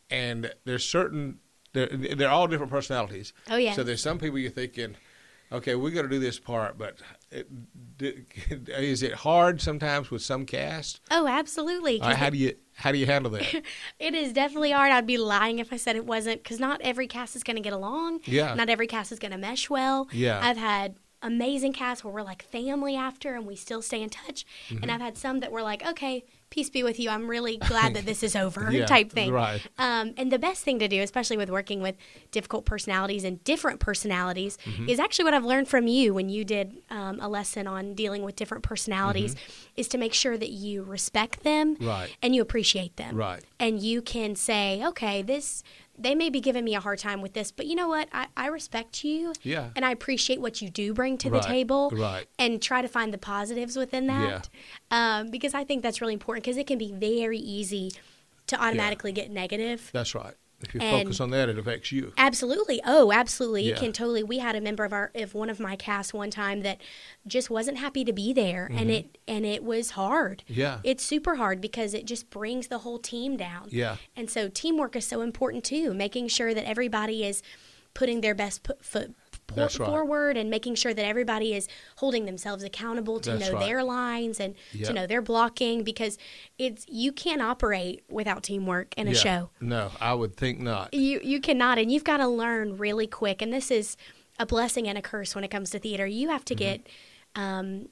and 0.09 0.51
there's 0.63 0.85
certain 0.85 1.39
they're 1.75 2.15
they're 2.15 2.29
all 2.29 2.47
different 2.47 2.71
personalities. 2.71 3.33
Oh, 3.49 3.57
yeah. 3.57 3.73
So 3.73 3.83
there's 3.83 4.01
some 4.01 4.17
people 4.17 4.39
you're 4.39 4.49
thinking, 4.49 4.95
okay, 5.51 5.75
we're 5.75 5.91
going 5.91 6.05
to 6.05 6.09
do 6.11 6.19
this 6.19 6.39
part, 6.39 6.77
but 6.77 6.97
it, 7.31 7.47
d- 7.97 8.25
is 8.67 9.03
it 9.03 9.13
hard 9.13 9.61
sometimes 9.61 10.09
with 10.09 10.21
some 10.21 10.45
cast? 10.45 11.01
Oh, 11.11 11.27
absolutely. 11.27 12.01
Or 12.01 12.15
how 12.15 12.29
do 12.29 12.37
you 12.37 12.55
how 12.73 12.91
do 12.91 12.97
you 12.97 13.05
handle 13.05 13.31
that? 13.31 13.63
It 13.99 14.13
is 14.13 14.33
definitely 14.33 14.71
hard. 14.71 14.91
I'd 14.91 15.07
be 15.07 15.17
lying 15.17 15.59
if 15.59 15.71
I 15.71 15.77
said 15.77 15.95
it 15.95 16.05
wasn't 16.05 16.43
because 16.43 16.59
not 16.59 16.81
every 16.81 17.07
cast 17.07 17.35
is 17.35 17.43
going 17.43 17.55
to 17.55 17.61
get 17.61 17.73
along. 17.73 18.19
Yeah. 18.25 18.53
Not 18.53 18.69
every 18.69 18.87
cast 18.87 19.11
is 19.11 19.19
going 19.19 19.31
to 19.31 19.37
mesh 19.37 19.69
well. 19.69 20.07
Yeah. 20.11 20.39
I've 20.41 20.57
had 20.57 20.95
amazing 21.21 21.73
casts 21.73 22.03
where 22.03 22.13
we're 22.13 22.21
like 22.21 22.43
family 22.43 22.95
after 22.95 23.35
and 23.35 23.45
we 23.45 23.55
still 23.55 23.81
stay 23.81 24.01
in 24.01 24.09
touch. 24.09 24.45
Mm-hmm. 24.69 24.83
And 24.83 24.91
I've 24.91 25.01
had 25.01 25.17
some 25.17 25.39
that 25.39 25.51
were 25.51 25.61
like, 25.63 25.85
okay, 25.85 26.23
peace 26.51 26.69
be 26.69 26.83
with 26.83 26.99
you. 26.99 27.09
I'm 27.09 27.27
really 27.27 27.57
glad 27.57 27.95
that 27.95 28.05
this 28.05 28.21
is 28.21 28.35
over 28.45 28.71
Yeah, 28.71 28.85
type 28.85 29.11
thing. 29.11 29.31
right. 29.31 29.59
Um, 29.79 30.13
and 30.17 30.31
the 30.31 30.37
best 30.39 30.63
thing 30.63 30.77
to 30.79 30.87
do, 30.87 31.01
especially 31.01 31.35
with 31.37 31.49
working 31.49 31.81
with 31.81 31.95
difficult 32.31 32.65
personalities 32.65 33.23
and 33.23 33.43
different 33.43 33.79
personalities, 33.79 34.57
Mm-hmm. 34.65 34.89
is 34.89 34.99
actually 34.99 35.25
what 35.25 35.33
I've 35.33 35.43
learned 35.45 35.67
from 35.67 35.87
you 35.87 36.13
when 36.13 36.29
you 36.29 36.45
did 36.45 36.77
um, 36.89 37.19
a 37.19 37.27
lesson 37.27 37.67
on 37.67 37.93
dealing 37.95 38.23
with 38.23 38.35
different 38.35 38.63
personalities, 38.63 39.35
is 39.75 39.87
to 39.89 39.97
make 39.97 40.13
sure 40.13 40.37
that 40.37 40.49
you 40.51 40.83
respect 40.83 41.43
them 41.43 41.75
Mm-hmm. 41.75 41.87
Right. 41.87 42.15
and 42.21 42.35
you 42.35 42.41
appreciate 42.41 42.95
them 42.97 43.15
Right. 43.15 43.43
and 43.59 43.81
you 43.81 44.01
can 44.01 44.35
say, 44.35 44.83
okay, 44.85 45.21
this 45.21 45.63
they 45.97 46.15
may 46.15 46.29
be 46.29 46.41
giving 46.41 46.63
me 46.65 46.75
a 46.75 46.79
hard 46.79 46.99
time 46.99 47.21
with 47.21 47.33
this, 47.33 47.51
but 47.51 47.65
you 47.65 47.75
know 47.75 47.87
what? 47.87 48.07
I, 48.11 48.27
I 48.35 48.47
respect 48.47 49.03
you. 49.03 49.33
Yeah. 49.43 49.69
And 49.75 49.85
I 49.85 49.91
appreciate 49.91 50.41
what 50.41 50.61
you 50.61 50.69
do 50.69 50.93
bring 50.93 51.17
to 51.19 51.29
Right, 51.29 51.41
the 51.41 51.47
table. 51.47 51.89
right. 51.93 52.27
And 52.37 52.61
try 52.61 52.81
to 52.81 52.87
find 52.87 53.13
the 53.13 53.17
positives 53.17 53.77
within 53.77 54.07
that. 54.07 54.49
Um, 54.91 55.29
because 55.29 55.53
I 55.53 55.63
think 55.63 55.83
that's 55.83 56.01
really 56.01 56.13
important 56.13 56.43
because 56.43 56.57
it 56.57 56.67
can 56.67 56.77
be 56.77 56.91
very 56.91 57.37
easy 57.37 57.91
to 58.47 58.61
automatically 58.61 59.11
get 59.11 59.31
negative. 59.31 59.89
That's 59.93 60.13
right. 60.13 60.35
If 60.61 60.73
you 60.73 60.79
And- 60.81 61.03
focus 61.03 61.19
on 61.19 61.31
that, 61.31 61.49
it 61.49 61.57
affects 61.59 61.91
you. 61.91 62.13
Absolutely. 62.17 62.81
Oh, 62.85 63.11
absolutely. 63.11 63.63
Yeah. 63.63 63.73
It 63.73 63.79
can 63.79 63.91
totally. 63.91 64.23
We 64.23 64.39
had 64.39 64.55
a 64.55 64.61
member 64.61 64.83
of 64.85 64.93
our 64.93 65.11
of 65.13 65.33
one 65.33 65.49
of 65.49 65.59
my 65.59 65.75
cast 65.75 66.13
one 66.13 66.31
time 66.31 66.61
that 66.61 66.79
just 67.27 67.49
wasn't 67.49 67.77
happy 67.77 68.05
to 68.05 68.13
be 68.13 68.33
there, 68.33 68.69
and 68.73 68.89
it 68.89 69.17
and 69.27 69.45
it 69.45 69.63
was 69.63 69.91
hard. 69.91 70.43
Mm-hmm. 70.49 70.59
Yeah. 70.59 70.79
It's 70.83 71.03
super 71.03 71.35
hard 71.35 71.59
because 71.61 71.93
it 71.93 72.05
just 72.05 72.29
brings 72.29 72.67
the 72.67 72.79
whole 72.79 72.99
team 72.99 73.35
down. 73.37 73.67
Yeah. 73.69 73.97
And 74.15 74.29
so 74.29 74.47
teamwork 74.47 74.95
is 74.95 75.05
so 75.05 75.21
important 75.21 75.63
too, 75.63 75.93
making 75.93 76.29
sure 76.29 76.53
that 76.53 76.65
everybody 76.65 77.25
is 77.25 77.43
putting 77.93 78.21
their 78.21 78.35
best 78.35 78.63
put, 78.63 78.83
foot 78.83 79.15
por- 79.47 79.63
right. 79.63 79.71
forward 79.71 80.37
and 80.37 80.49
making 80.49 80.75
sure 80.75 80.93
that 80.93 81.05
everybody 81.05 81.53
is 81.53 81.67
holding 81.97 82.25
themselves 82.25 82.63
accountable 82.63 83.19
to 83.21 83.31
That's 83.31 83.47
know 83.49 83.53
right. 83.57 83.65
their 83.65 83.83
lines 83.83 84.39
and 84.39 84.55
Yep. 84.73 84.87
to 84.87 84.93
know 84.93 85.07
their 85.07 85.21
blocking 85.21 85.83
because 85.83 86.17
it's 86.57 86.85
you 86.89 87.11
can't 87.11 87.41
operate 87.41 88.03
without 88.09 88.43
teamwork 88.43 88.93
in 88.97 89.07
a 89.07 89.11
Yeah. 89.11 89.17
show 89.17 89.49
No, 89.61 89.91
I 90.01 90.13
would 90.13 90.35
think 90.35 90.59
not. 90.59 90.93
you 90.93 91.19
you 91.23 91.39
cannot 91.39 91.77
and 91.77 91.91
you've 91.91 92.03
got 92.03 92.17
to 92.17 92.27
learn 92.27 92.77
really 92.77 93.07
quick 93.07 93.41
and 93.41 93.51
this 93.53 93.71
is 93.71 93.97
a 94.39 94.45
blessing 94.45 94.87
and 94.87 94.97
a 94.97 95.01
curse 95.01 95.33
when 95.35 95.43
it 95.43 95.49
comes 95.51 95.69
to 95.71 95.79
theater 95.79 96.05
you 96.05 96.29
have 96.29 96.43
to 96.45 96.55
Mm-hmm. 96.55 96.59
get 96.83 96.87
um, 97.37 97.89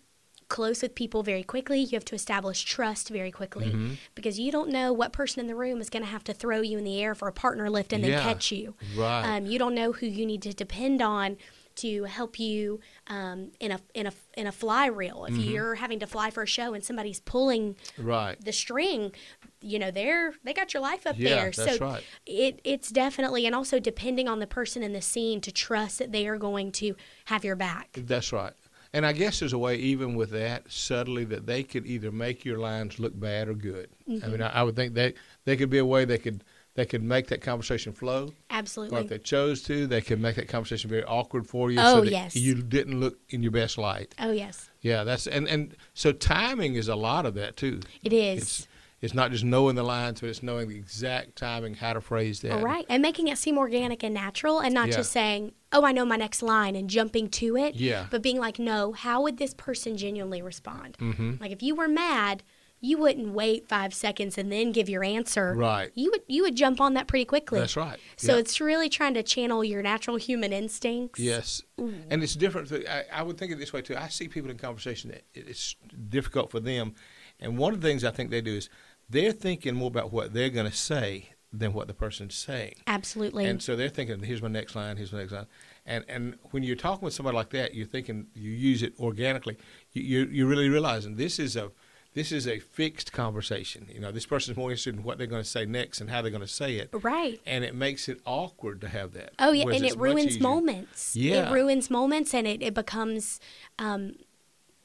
close 0.54 0.82
with 0.82 0.96
people 0.96 1.22
very 1.24 1.44
quickly. 1.44 1.80
You 1.82 1.96
have 1.98 2.06
to 2.06 2.16
establish 2.16 2.64
trust 2.64 3.10
very 3.10 3.32
quickly 3.32 3.66
Mm-hmm. 3.68 3.94
because 4.16 4.40
you 4.40 4.52
don't 4.52 4.70
know 4.70 4.94
what 4.94 5.12
person 5.12 5.42
in 5.42 5.48
the 5.48 5.56
room 5.56 5.82
is 5.82 5.90
going 5.90 6.04
to 6.04 6.10
have 6.10 6.24
to 6.26 6.34
throw 6.34 6.62
you 6.62 6.78
in 6.78 6.86
the 6.86 7.02
air 7.02 7.14
for 7.16 7.28
a 7.28 7.34
partner 7.34 7.70
lift 7.70 7.92
and 7.92 8.04
then 8.04 8.22
catch 8.22 8.52
you. 8.52 8.76
right. 8.96 9.26
Um, 9.38 9.46
you 9.46 9.60
don't 9.60 9.76
know 9.76 9.92
who 9.92 10.06
you 10.06 10.26
need 10.26 10.42
to 10.44 10.54
depend 10.54 11.02
on 11.02 11.36
to 11.76 12.04
help 12.04 12.40
you 12.40 12.80
um, 13.08 13.52
in 13.60 13.72
a 13.72 13.80
in 13.96 14.06
a 14.06 14.14
in 14.38 14.46
a 14.46 14.52
fly 14.52 14.86
reel. 14.86 15.26
If 15.28 15.36
you're 15.38 15.74
having 15.76 16.00
to 16.02 16.06
fly 16.08 16.30
for 16.30 16.44
a 16.44 16.46
show 16.48 16.76
and 16.76 16.84
somebody's 16.86 17.20
pulling 17.20 17.76
Right. 17.98 18.38
the 18.40 18.54
string, 18.54 19.12
you 19.60 19.80
know, 19.80 19.90
they're 19.90 20.36
they 20.44 20.54
got 20.54 20.76
your 20.76 20.84
life 20.84 21.08
up 21.08 21.16
Yeah, 21.18 21.30
there. 21.36 21.52
so 21.52 21.78
right. 21.80 22.04
it 22.28 22.60
it's 22.64 22.90
definitely 22.90 23.48
and 23.48 23.56
also 23.56 23.80
depending 23.80 24.28
on 24.28 24.38
the 24.38 24.46
person 24.46 24.84
in 24.84 24.94
the 24.94 25.02
scene 25.02 25.42
to 25.42 25.52
trust 25.52 25.98
that 25.98 26.12
they 26.12 26.28
are 26.28 26.38
going 26.38 26.72
to 26.74 26.96
have 27.26 27.44
your 27.44 27.56
back. 27.56 27.90
That's 27.94 28.32
right. 28.32 28.54
And 28.94 29.06
I 29.06 29.12
guess 29.14 29.40
there's 29.40 29.54
a 29.54 29.58
way, 29.58 29.76
even 29.78 30.16
with 30.16 30.30
that, 30.32 30.72
subtly, 30.72 31.26
that 31.26 31.48
they 31.48 31.64
could 31.64 31.86
either 31.88 32.12
make 32.12 32.46
your 32.46 32.60
lines 32.60 33.00
look 33.00 33.20
bad 33.20 33.48
or 33.48 33.56
good. 33.56 33.90
I 34.08 34.12
mean, 34.12 34.22
mm-hmm. 34.22 34.44
I, 34.44 34.60
I 34.60 34.64
would 34.64 34.76
think 34.76 34.94
that 34.94 35.16
there 35.46 35.56
could 35.56 35.72
be 35.72 35.80
a 35.80 35.86
way 35.86 36.06
they 36.06 36.20
could 36.20 36.44
they 36.76 36.86
could 36.86 37.04
make 37.04 37.28
that 37.28 37.42
conversation 37.42 37.94
flow, 37.94 38.34
Absolutely. 38.50 38.98
or 38.98 39.02
if 39.02 39.08
they 39.08 39.20
chose 39.20 39.62
to, 39.64 39.86
they 39.86 40.02
could 40.02 40.20
make 40.20 40.38
that 40.38 40.48
conversation 40.48 40.90
very 40.90 41.04
awkward 41.04 41.46
for 41.46 41.70
you, 41.70 41.80
Oh, 41.80 41.98
so 41.98 42.02
that 42.02 42.12
yes. 42.12 42.36
you 42.36 42.56
didn't 42.56 43.00
look 43.00 43.20
in 43.30 43.44
your 43.44 43.52
best 43.52 43.78
light. 43.78 44.16
Oh 44.20 44.32
yes. 44.32 44.70
Yeah, 44.82 45.04
that's 45.04 45.28
and 45.28 45.48
and 45.48 45.76
so 45.94 46.12
timing 46.12 46.76
is 46.76 46.88
a 46.88 46.96
lot 46.96 47.26
of 47.26 47.36
that 47.36 47.58
too. 47.58 47.82
It 48.04 48.12
is. 48.12 48.42
It's 48.42 48.68
it's 49.04 49.14
not 49.14 49.32
just 49.32 49.44
knowing 49.44 49.76
the 49.76 49.84
lines, 49.84 50.22
but 50.22 50.30
it's 50.30 50.42
knowing 50.42 50.70
the 50.70 50.76
exact 50.78 51.36
timing, 51.36 51.76
how 51.76 51.94
to 51.94 52.02
phrase 52.02 52.40
that. 52.40 52.54
All 52.54 52.62
right. 52.62 52.86
And 52.90 53.02
making 53.02 53.28
it 53.28 53.38
seem 53.38 53.58
organic 53.58 54.02
and 54.02 54.14
natural 54.14 54.60
and 54.60 54.74
not 54.74 54.88
Yeah. 54.88 54.96
just 54.96 55.12
saying, 55.12 55.52
oh, 55.72 55.86
I 55.86 55.92
know 55.92 56.06
my 56.06 56.16
next 56.16 56.42
line 56.42 56.76
and 56.76 56.90
jumping 56.90 57.30
to 57.32 57.58
it. 57.58 57.76
Yeah. 57.76 58.08
But 58.10 58.22
being 58.22 58.40
like, 58.40 58.58
no, 58.60 58.94
how 58.94 59.22
would 59.22 59.38
this 59.38 59.54
person 59.54 59.98
genuinely 59.98 60.42
respond? 60.42 60.98
Mm-hmm. 61.00 61.34
Like 61.42 61.52
if 61.52 61.62
you 61.62 61.76
were 61.76 61.88
mad, 61.88 62.44
you 62.80 62.98
wouldn't 62.98 63.30
wait 63.30 63.68
five 63.70 63.94
seconds 63.94 64.38
and 64.38 64.52
then 64.52 64.72
give 64.74 64.90
your 64.90 65.04
answer. 65.06 65.54
Right. 65.56 65.90
You 65.96 66.12
would 66.12 66.22
you 66.28 66.44
would 66.44 66.56
jump 66.56 66.82
on 66.82 66.94
that 66.96 67.08
pretty 67.08 67.24
quickly. 67.26 67.60
That's 67.60 67.78
right. 67.78 67.98
So 68.18 68.34
Yeah. 68.34 68.40
it's 68.40 68.60
really 68.60 68.90
trying 68.90 69.14
to 69.14 69.24
channel 69.24 69.64
your 69.64 69.82
natural 69.82 70.18
human 70.18 70.52
instincts. 70.52 71.18
Yes, 71.20 71.62
and 71.78 72.22
it's 72.22 72.36
different. 72.36 72.70
I, 72.74 73.04
I 73.12 73.24
would 73.24 73.38
think 73.38 73.52
of 73.54 73.58
it 73.58 73.62
this 73.62 73.72
way 73.72 73.82
too. 73.82 73.96
I 73.96 74.10
see 74.10 74.28
people 74.28 74.52
in 74.52 74.58
conversation 74.58 75.12
that 75.12 75.24
it's 75.34 75.78
difficult 76.10 76.52
for 76.52 76.60
them, 76.60 76.94
and 77.40 77.58
one 77.58 77.74
of 77.74 77.80
the 77.80 77.88
things 77.88 78.04
I 78.04 78.12
think 78.12 78.32
they 78.32 78.42
do 78.42 78.56
is 78.58 78.70
they're 79.14 79.32
thinking 79.32 79.76
more 79.76 79.88
about 79.88 80.12
what 80.12 80.34
they're 80.34 80.50
going 80.50 80.70
to 80.70 80.76
say 80.76 81.30
than 81.52 81.72
what 81.72 81.88
the 81.88 81.94
person's 81.94 82.36
saying, 82.36 82.76
Absolutely. 82.88 83.46
and 83.46 83.62
so 83.62 83.76
they're 83.76 83.88
thinking, 83.90 84.22
"Here's 84.24 84.42
my 84.42 84.48
next 84.50 84.76
line. 84.76 84.98
Here's 84.98 85.14
my 85.14 85.20
next 85.20 85.32
line." 85.32 85.48
And 85.86 86.04
and 86.10 86.36
when 86.52 86.64
you're 86.64 86.76
talking 86.76 87.06
with 87.06 87.14
somebody 87.14 87.36
like 87.36 87.52
that, 87.52 87.74
you're 87.76 87.86
thinking 87.86 88.28
you 88.34 88.52
use 88.52 88.84
it 88.84 88.94
organically. 89.00 89.58
You, 89.92 90.04
you're 90.04 90.28
you're 90.30 90.48
really 90.48 90.70
realizing 90.70 91.16
this 91.16 91.40
is 91.40 91.56
a 91.56 91.72
this 92.14 92.32
is 92.32 92.48
a 92.48 92.60
fixed 92.60 93.12
conversation. 93.12 93.88
You 93.92 94.00
know, 94.00 94.12
this 94.12 94.26
person's 94.26 94.58
more 94.58 94.70
interested 94.70 94.96
in 94.96 95.04
what 95.04 95.18
they're 95.18 95.28
going 95.28 95.44
to 95.44 95.50
say 95.50 95.66
next 95.66 96.02
and 96.02 96.10
how 96.10 96.22
they're 96.22 96.32
going 96.32 96.42
to 96.42 96.48
say 96.48 96.76
it, 96.76 96.90
right. 97.02 97.40
and 97.46 97.64
it 97.64 97.76
makes 97.76 98.08
it 98.08 98.20
awkward 98.26 98.82
to 98.82 98.90
have 98.90 99.14
that. 99.14 99.34
Oh 99.40 99.52
yeah, 99.52 99.66
and 99.68 99.86
it 99.86 99.98
ruins 99.98 100.40
moments. 100.40 101.16
Yeah. 101.16 101.50
It 101.50 101.54
ruins 101.54 101.90
moments 101.90 102.34
and 102.34 102.48
it, 102.48 102.62
it 102.62 102.74
becomes 102.74 103.40
um, 103.80 104.14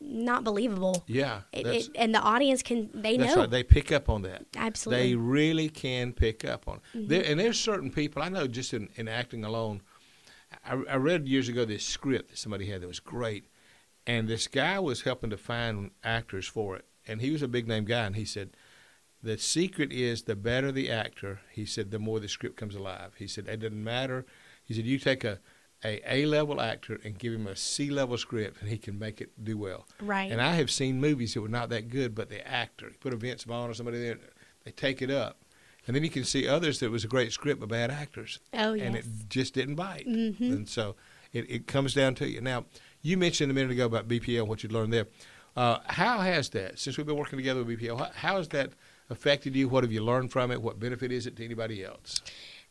not 0.01 0.45
believable. 0.45 1.05
Yeah, 1.07 1.41
It, 1.53 1.67
it, 1.67 1.89
and 1.97 2.15
the 2.15 2.21
audience 2.21 2.63
can 2.63 2.91
they 2.95 3.17
That's 3.17 3.35
know. 3.35 3.43
right. 3.43 3.51
They 3.51 3.63
pick 3.63 3.91
up 3.93 4.09
on 4.09 4.23
that. 4.23 4.47
Absolutely. 4.57 5.05
Mm-hmm. 5.05 5.11
They 5.11 5.17
really 5.17 5.69
can 5.69 6.13
pick 6.13 6.45
up 6.45 6.69
on 6.69 6.81
it. 6.95 7.09
There, 7.09 7.25
and 7.25 7.39
there's 7.41 7.59
certain 7.59 7.91
people 7.91 8.23
I 8.23 8.29
know 8.29 8.47
just 8.47 8.73
in, 8.73 8.89
in 8.97 9.09
acting 9.09 9.45
alone. 9.45 9.83
I, 10.65 10.75
I 10.89 10.97
read 10.97 11.29
years 11.29 11.49
ago 11.49 11.65
this 11.65 11.85
script 11.85 12.31
that 12.31 12.39
somebody 12.39 12.67
had 12.67 12.83
that 12.83 12.87
was 12.89 13.01
great, 13.01 13.47
and 14.07 14.29
this 14.29 14.47
guy 14.47 14.79
was 14.79 15.03
helping 15.03 15.31
to 15.31 15.37
find 15.37 15.91
actors 16.05 16.47
for 16.47 16.77
it, 16.77 16.85
and 17.07 17.21
he 17.21 17.31
was 17.31 17.43
a 17.43 17.49
big 17.49 17.67
name 17.69 17.85
guy, 17.85 18.05
and 18.05 18.17
he 18.17 18.25
said. 18.25 18.51
The 19.21 19.37
secret 19.37 19.93
is 19.93 20.23
the 20.23 20.37
better 20.37 20.71
the 20.71 20.89
actor, 20.93 21.41
he 21.51 21.67
said, 21.67 21.91
the 21.91 21.99
more 21.99 22.21
the 22.21 22.29
script 22.29 22.57
comes 22.57 22.77
alive. 22.77 23.15
He 23.19 23.27
said, 23.27 23.49
it 23.49 23.57
doesn't 23.59 23.83
matter. 23.83 24.25
He 24.65 24.75
said, 24.75 24.85
you 24.85 24.97
take 24.97 25.25
a, 25.25 25.41
a 25.85 26.01
A 26.07 26.27
level 26.27 26.61
actor 26.61 27.01
and 27.05 27.19
give 27.19 27.33
him 27.33 27.47
a 27.47 27.57
C 27.57 27.91
level 27.91 28.19
script, 28.19 28.61
and 28.61 28.69
he 28.69 28.79
can 28.79 28.99
make 28.99 29.21
it 29.21 29.31
do 29.43 29.57
well. 29.57 29.87
Right. 30.01 30.31
And 30.31 30.41
I 30.41 30.55
have 30.55 30.71
seen 30.71 31.01
movies 31.01 31.35
that 31.35 31.41
were 31.41 31.49
not 31.49 31.69
that 31.71 31.89
good, 31.89 32.15
but 32.15 32.29
the 32.29 32.47
actor, 32.47 32.91
put 33.01 33.13
a 33.13 33.17
Vince 33.17 33.45
Vaughn 33.45 33.71
or 33.71 33.75
somebody 33.75 34.01
there, 34.01 34.19
they 34.65 34.73
take 34.73 35.03
it 35.03 35.11
up. 35.11 35.37
And 35.87 35.97
then 35.97 36.05
you 36.05 36.11
can 36.11 36.25
see 36.25 36.47
others 36.47 36.81
that 36.81 36.91
was 36.91 37.05
a 37.05 37.09
great 37.09 37.33
script 37.33 37.61
but 37.61 37.71
bad 37.71 37.91
actors. 37.91 38.41
Oh, 38.53 38.75
And 38.75 38.95
it 38.95 39.07
just 39.31 39.55
didn't 39.55 39.77
bite. 39.77 40.07
Mm-hmm. 40.07 40.45
And 40.45 40.69
so 40.69 40.97
it, 41.33 41.51
it 41.51 41.67
comes 41.67 41.95
down 41.95 42.15
to 42.17 42.29
you. 42.29 42.43
Now, 42.43 42.67
you 43.01 43.17
mentioned 43.17 43.51
a 43.51 43.55
minute 43.55 43.71
ago 43.71 43.87
about 43.87 44.07
BPL, 44.07 44.47
what 44.47 44.63
you 44.63 44.69
learned 44.69 44.93
there. 44.93 45.07
Uh, 45.57 45.79
how 45.87 46.21
has 46.21 46.51
that, 46.51 46.79
since 46.79 46.99
we've 46.99 47.07
been 47.07 47.17
working 47.17 47.39
together 47.39 47.65
with 47.65 47.81
BPL, 47.81 47.99
how, 47.99 48.11
how 48.15 48.37
has 48.37 48.49
that 48.49 48.73
affected 49.11 49.57
you? 49.57 49.69
What 49.69 49.83
have 49.83 49.93
you 49.93 50.05
learned 50.05 50.31
from 50.31 50.51
it? 50.51 50.61
What 50.61 50.79
benefit 50.79 51.11
is 51.11 51.27
it 51.27 51.37
to 51.37 51.45
anybody 51.45 51.85
else? 51.85 52.21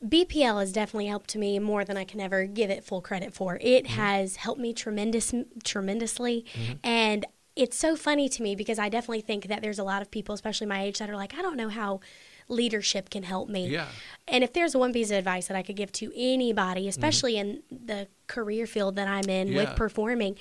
BPL 0.06 0.60
has 0.60 0.72
definitely 0.72 1.08
helped 1.08 1.36
me 1.36 1.58
more 1.60 1.84
than 1.84 1.98
I 1.98 2.04
can 2.04 2.20
ever 2.20 2.46
give 2.46 2.70
it 2.70 2.84
full 2.84 3.02
credit 3.02 3.34
for. 3.34 3.58
It 3.62 3.88
Mm-hmm. 3.88 3.94
has 3.96 4.36
helped 4.38 4.62
me 4.62 4.74
tremendous 4.74 5.34
tremendously 5.64 6.46
and 6.84 7.26
it's 7.56 7.76
so 7.78 7.96
funny 7.96 8.30
to 8.30 8.44
me 8.44 8.56
because 8.56 8.78
I 8.78 8.88
definitely 8.90 9.22
think 9.22 9.48
that 9.48 9.64
there's 9.64 9.80
a 9.80 9.84
lot 9.84 10.04
of 10.04 10.12
people, 10.12 10.36
especially 10.36 10.68
my 10.68 10.84
age, 10.84 11.00
that 11.00 11.10
are 11.10 11.16
like, 11.16 11.34
I 11.34 11.42
don't 11.42 11.58
know 11.58 11.70
how 11.70 12.02
leadership 12.50 13.10
can 13.10 13.24
help 13.24 13.50
me. 13.50 13.68
Yeah. 13.68 13.88
And 14.28 14.44
if 14.44 14.54
there's 14.54 14.76
one 14.76 14.94
piece 14.94 15.10
of 15.12 15.18
advice 15.18 15.48
that 15.48 15.56
I 15.58 15.62
could 15.64 15.76
give 15.76 15.92
to 15.94 16.12
anybody, 16.16 16.88
especially 16.88 17.38
in 17.38 17.62
the 17.72 18.08
career 18.28 18.66
field 18.68 18.96
that 18.98 19.08
I'm 19.08 19.30
in 19.30 19.48
Mm-hmm. 19.48 19.56
Yeah. 19.56 19.70
with 19.70 19.76
performing, 19.76 20.36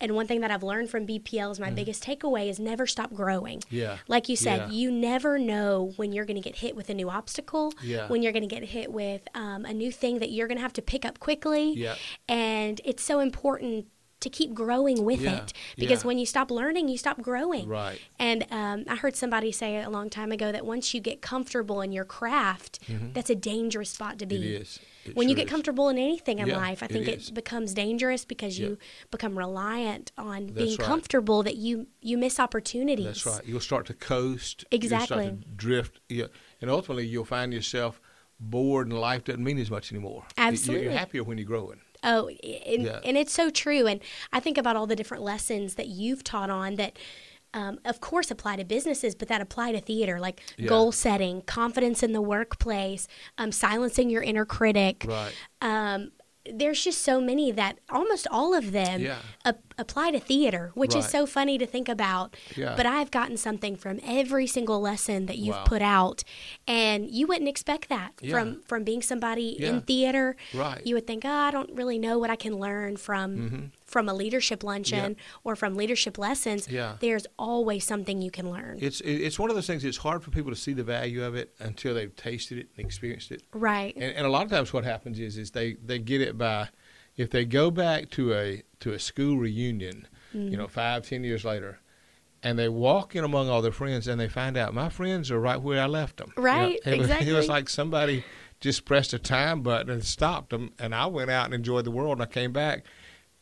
and 0.00 0.14
one 0.14 0.26
thing 0.26 0.40
that 0.40 0.50
I've 0.50 0.62
learned 0.62 0.90
from 0.90 1.06
BPL 1.06 1.50
is 1.52 1.60
my 1.60 1.70
biggest 1.70 2.02
takeaway 2.04 2.48
is 2.48 2.58
never 2.58 2.86
stop 2.86 3.12
growing. 3.14 3.60
Mm-hmm. 3.60 3.76
Yeah. 3.76 3.96
Like 4.08 4.28
you 4.28 4.36
said, 4.36 4.56
Yeah. 4.56 4.70
you 4.70 4.90
never 4.90 5.38
know 5.38 5.92
when 5.96 6.12
you're 6.12 6.24
going 6.26 6.40
to 6.40 6.46
get 6.46 6.56
hit 6.56 6.74
with 6.76 6.88
a 6.90 6.94
new 6.94 7.08
obstacle, 7.10 7.72
Yeah. 7.82 8.08
when 8.08 8.22
you're 8.22 8.32
going 8.32 8.48
to 8.48 8.54
get 8.54 8.64
hit 8.64 8.92
with 8.92 9.26
um, 9.34 9.64
a 9.64 9.72
new 9.72 9.92
thing 9.92 10.18
that 10.18 10.30
you're 10.30 10.48
going 10.48 10.58
to 10.58 10.62
have 10.62 10.72
to 10.74 10.82
pick 10.82 11.04
up 11.04 11.18
quickly. 11.18 11.72
Yeah. 11.74 11.94
And 12.28 12.80
it's 12.84 13.02
so 13.02 13.20
important 13.20 13.86
to 14.20 14.28
keep 14.30 14.52
growing 14.54 15.04
with 15.04 15.20
Yeah. 15.22 15.38
it 15.44 15.52
because 15.76 16.02
Yeah. 16.02 16.06
when 16.08 16.18
you 16.18 16.26
stop 16.26 16.50
learning, 16.50 16.88
you 16.88 16.98
stop 16.98 17.20
growing. 17.22 17.66
Right. 17.68 17.98
And 18.18 18.46
um, 18.50 18.84
I 18.88 18.96
heard 18.96 19.16
somebody 19.16 19.50
say 19.52 19.82
a 19.82 19.90
long 19.90 20.10
time 20.10 20.30
ago 20.32 20.52
that 20.52 20.64
once 20.66 20.92
you 20.94 21.00
get 21.00 21.20
comfortable 21.22 21.80
in 21.80 21.92
your 21.92 22.04
craft, 22.04 22.78
that's 23.14 23.30
a 23.30 23.34
dangerous 23.34 23.90
spot 23.90 24.18
to 24.18 24.26
be. 24.26 24.36
Mm-hmm. 24.36 24.44
It 24.44 24.60
is. 24.62 24.80
It 25.06 25.16
when 25.16 25.28
you 25.28 25.34
sure 25.34 25.36
get 25.36 25.46
is. 25.46 25.50
comfortable 25.50 25.88
in 25.88 25.96
anything 25.96 26.38
in 26.40 26.48
Yeah, 26.48 26.58
life, 26.58 26.82
I 26.82 26.86
it 26.86 26.92
think 26.92 27.08
it, 27.08 27.18
is. 27.20 27.30
becomes 27.30 27.72
dangerous 27.72 28.26
because 28.26 28.58
you 28.58 28.76
become 29.10 29.36
reliant 29.38 30.12
on 30.18 30.48
being 30.48 30.76
right. 30.76 30.86
comfortable 30.86 31.42
that 31.42 31.56
you 31.56 31.86
you 32.02 32.18
miss 32.18 32.38
opportunities. 32.38 33.06
That's 33.06 33.26
right. 33.26 33.44
You'll 33.46 33.60
start 33.60 33.86
to 33.86 33.94
coast. 33.94 34.64
You'll 34.70 34.76
Exactly. 34.76 35.24
start 35.24 35.40
to 35.42 35.48
drift. 35.48 36.00
Yeah. 36.10 36.26
And 36.60 36.70
ultimately, 36.70 37.06
you'll 37.06 37.24
find 37.24 37.52
yourself 37.54 38.00
bored 38.38 38.86
and 38.88 38.98
life 38.98 39.24
doesn't 39.24 39.42
mean 39.44 39.58
as 39.58 39.70
much 39.70 39.90
anymore. 39.92 40.24
Absolutely. 40.36 40.84
You're 40.84 40.92
happier 40.98 41.24
when 41.24 41.38
you're 41.38 41.46
growing. 41.46 41.80
Oh, 42.02 42.28
and, 42.28 42.84
Yeah. 42.84 43.00
and 43.04 43.16
it's 43.16 43.32
so 43.32 43.50
true. 43.50 43.86
And 43.86 44.00
I 44.32 44.40
think 44.40 44.56
about 44.58 44.76
all 44.76 44.86
the 44.86 44.96
different 44.96 45.22
lessons 45.22 45.74
that 45.74 45.88
you've 45.88 46.24
taught 46.24 46.50
on 46.50 46.76
that, 46.76 46.98
um, 47.52 47.80
of 47.84 48.00
course, 48.00 48.30
apply 48.30 48.56
to 48.56 48.64
businesses, 48.64 49.14
but 49.14 49.28
that 49.28 49.40
apply 49.40 49.72
to 49.72 49.80
theater, 49.80 50.20
like 50.20 50.40
Yeah. 50.56 50.68
goal 50.68 50.92
setting, 50.92 51.42
confidence 51.42 52.02
in 52.02 52.12
the 52.12 52.22
workplace, 52.22 53.08
um, 53.38 53.52
silencing 53.52 54.08
your 54.08 54.22
inner 54.22 54.44
critic. 54.44 55.04
Right. 55.06 55.32
Um, 55.60 56.12
there's 56.50 56.82
just 56.82 57.02
so 57.02 57.20
many 57.20 57.50
that 57.52 57.78
almost 57.90 58.26
all 58.30 58.54
of 58.54 58.72
them 58.72 59.02
Yeah. 59.02 59.18
ap- 59.44 59.74
apply 59.76 60.10
to 60.12 60.18
theater, 60.20 60.70
which 60.74 60.94
is 60.94 61.06
so 61.06 61.26
funny 61.26 61.58
to 61.58 61.66
think 61.66 61.88
about. 61.88 62.34
Yeah. 62.56 62.74
But 62.76 62.86
I've 62.86 63.10
gotten 63.10 63.36
something 63.36 63.76
from 63.76 64.00
every 64.02 64.46
single 64.46 64.80
lesson 64.80 65.26
that 65.26 65.36
you've 65.38 65.56
Wow. 65.56 65.64
put 65.64 65.82
out, 65.82 66.24
and 66.66 67.10
you 67.10 67.26
wouldn't 67.26 67.48
expect 67.48 67.88
that 67.90 68.12
Yeah. 68.22 68.30
from 68.32 68.62
from 68.62 68.84
being 68.84 69.02
somebody 69.02 69.50
in 69.62 69.82
theater. 69.82 70.34
Right. 70.54 70.80
You 70.86 70.94
would 70.94 71.06
think, 71.06 71.24
oh, 71.24 71.28
I 71.30 71.50
don't 71.50 71.70
really 71.74 71.98
know 71.98 72.18
what 72.18 72.30
I 72.30 72.36
can 72.36 72.58
learn 72.58 72.96
from 72.96 73.36
mm-hmm. 73.36 73.64
From 73.90 74.08
a 74.08 74.14
leadership 74.14 74.62
luncheon 74.62 75.16
or 75.44 75.56
from 75.56 75.74
leadership 75.74 76.16
lessons. 76.16 76.68
Yeah. 76.68 76.96
There's 77.00 77.26
always 77.38 77.84
something 77.84 78.22
you 78.22 78.30
can 78.30 78.50
learn. 78.50 78.78
It's 78.80 79.00
it's 79.02 79.38
one 79.38 79.50
of 79.50 79.56
those 79.56 79.66
things. 79.66 79.84
It's 79.84 79.98
hard 79.98 80.22
for 80.22 80.30
people 80.30 80.50
to 80.50 80.56
see 80.56 80.72
the 80.72 80.84
value 80.84 81.24
of 81.24 81.34
it 81.34 81.54
until 81.58 81.94
they've 81.94 82.14
tasted 82.14 82.58
it 82.58 82.68
and 82.76 82.86
experienced 82.86 83.32
it. 83.32 83.42
right. 83.52 83.94
And, 83.96 84.14
and 84.16 84.26
a 84.26 84.30
lot 84.30 84.44
of 84.44 84.50
times, 84.50 84.72
what 84.72 84.84
happens 84.84 85.18
is 85.18 85.36
is 85.36 85.50
they, 85.50 85.74
they 85.84 85.98
get 85.98 86.20
it 86.20 86.38
by 86.38 86.68
if 87.16 87.30
they 87.30 87.44
go 87.44 87.70
back 87.70 88.10
to 88.10 88.32
a 88.34 88.62
to 88.80 88.92
a 88.92 88.98
school 88.98 89.36
reunion, 89.36 90.06
you 90.32 90.56
know, 90.56 90.66
mm. 90.66 90.70
five 90.70 91.06
ten 91.06 91.24
years 91.24 91.44
later, 91.44 91.80
and 92.42 92.58
they 92.58 92.68
walk 92.68 93.14
in 93.16 93.24
among 93.24 93.48
all 93.50 93.60
their 93.60 93.72
friends 93.72 94.06
and 94.08 94.20
they 94.20 94.28
find 94.28 94.56
out 94.56 94.72
my 94.72 94.88
friends 94.88 95.30
are 95.30 95.40
right 95.40 95.60
where 95.60 95.82
I 95.82 95.86
left 95.86 96.18
them. 96.18 96.32
You 96.36 96.42
know, 96.42 96.48
Right, 96.48 96.78
it 96.86 96.98
was- 96.98 97.10
it 97.10 97.32
was 97.32 97.48
like 97.48 97.68
somebody 97.68 98.24
just 98.60 98.84
pressed 98.84 99.12
a 99.14 99.18
time 99.18 99.62
button 99.62 99.90
and 99.90 100.04
stopped 100.04 100.50
them, 100.50 100.72
and 100.78 100.94
I 100.94 101.06
went 101.06 101.30
out 101.30 101.46
and 101.46 101.54
enjoyed 101.54 101.84
the 101.86 101.90
world, 101.90 102.12
and 102.12 102.22
I 102.22 102.26
came 102.26 102.52
back, 102.52 102.84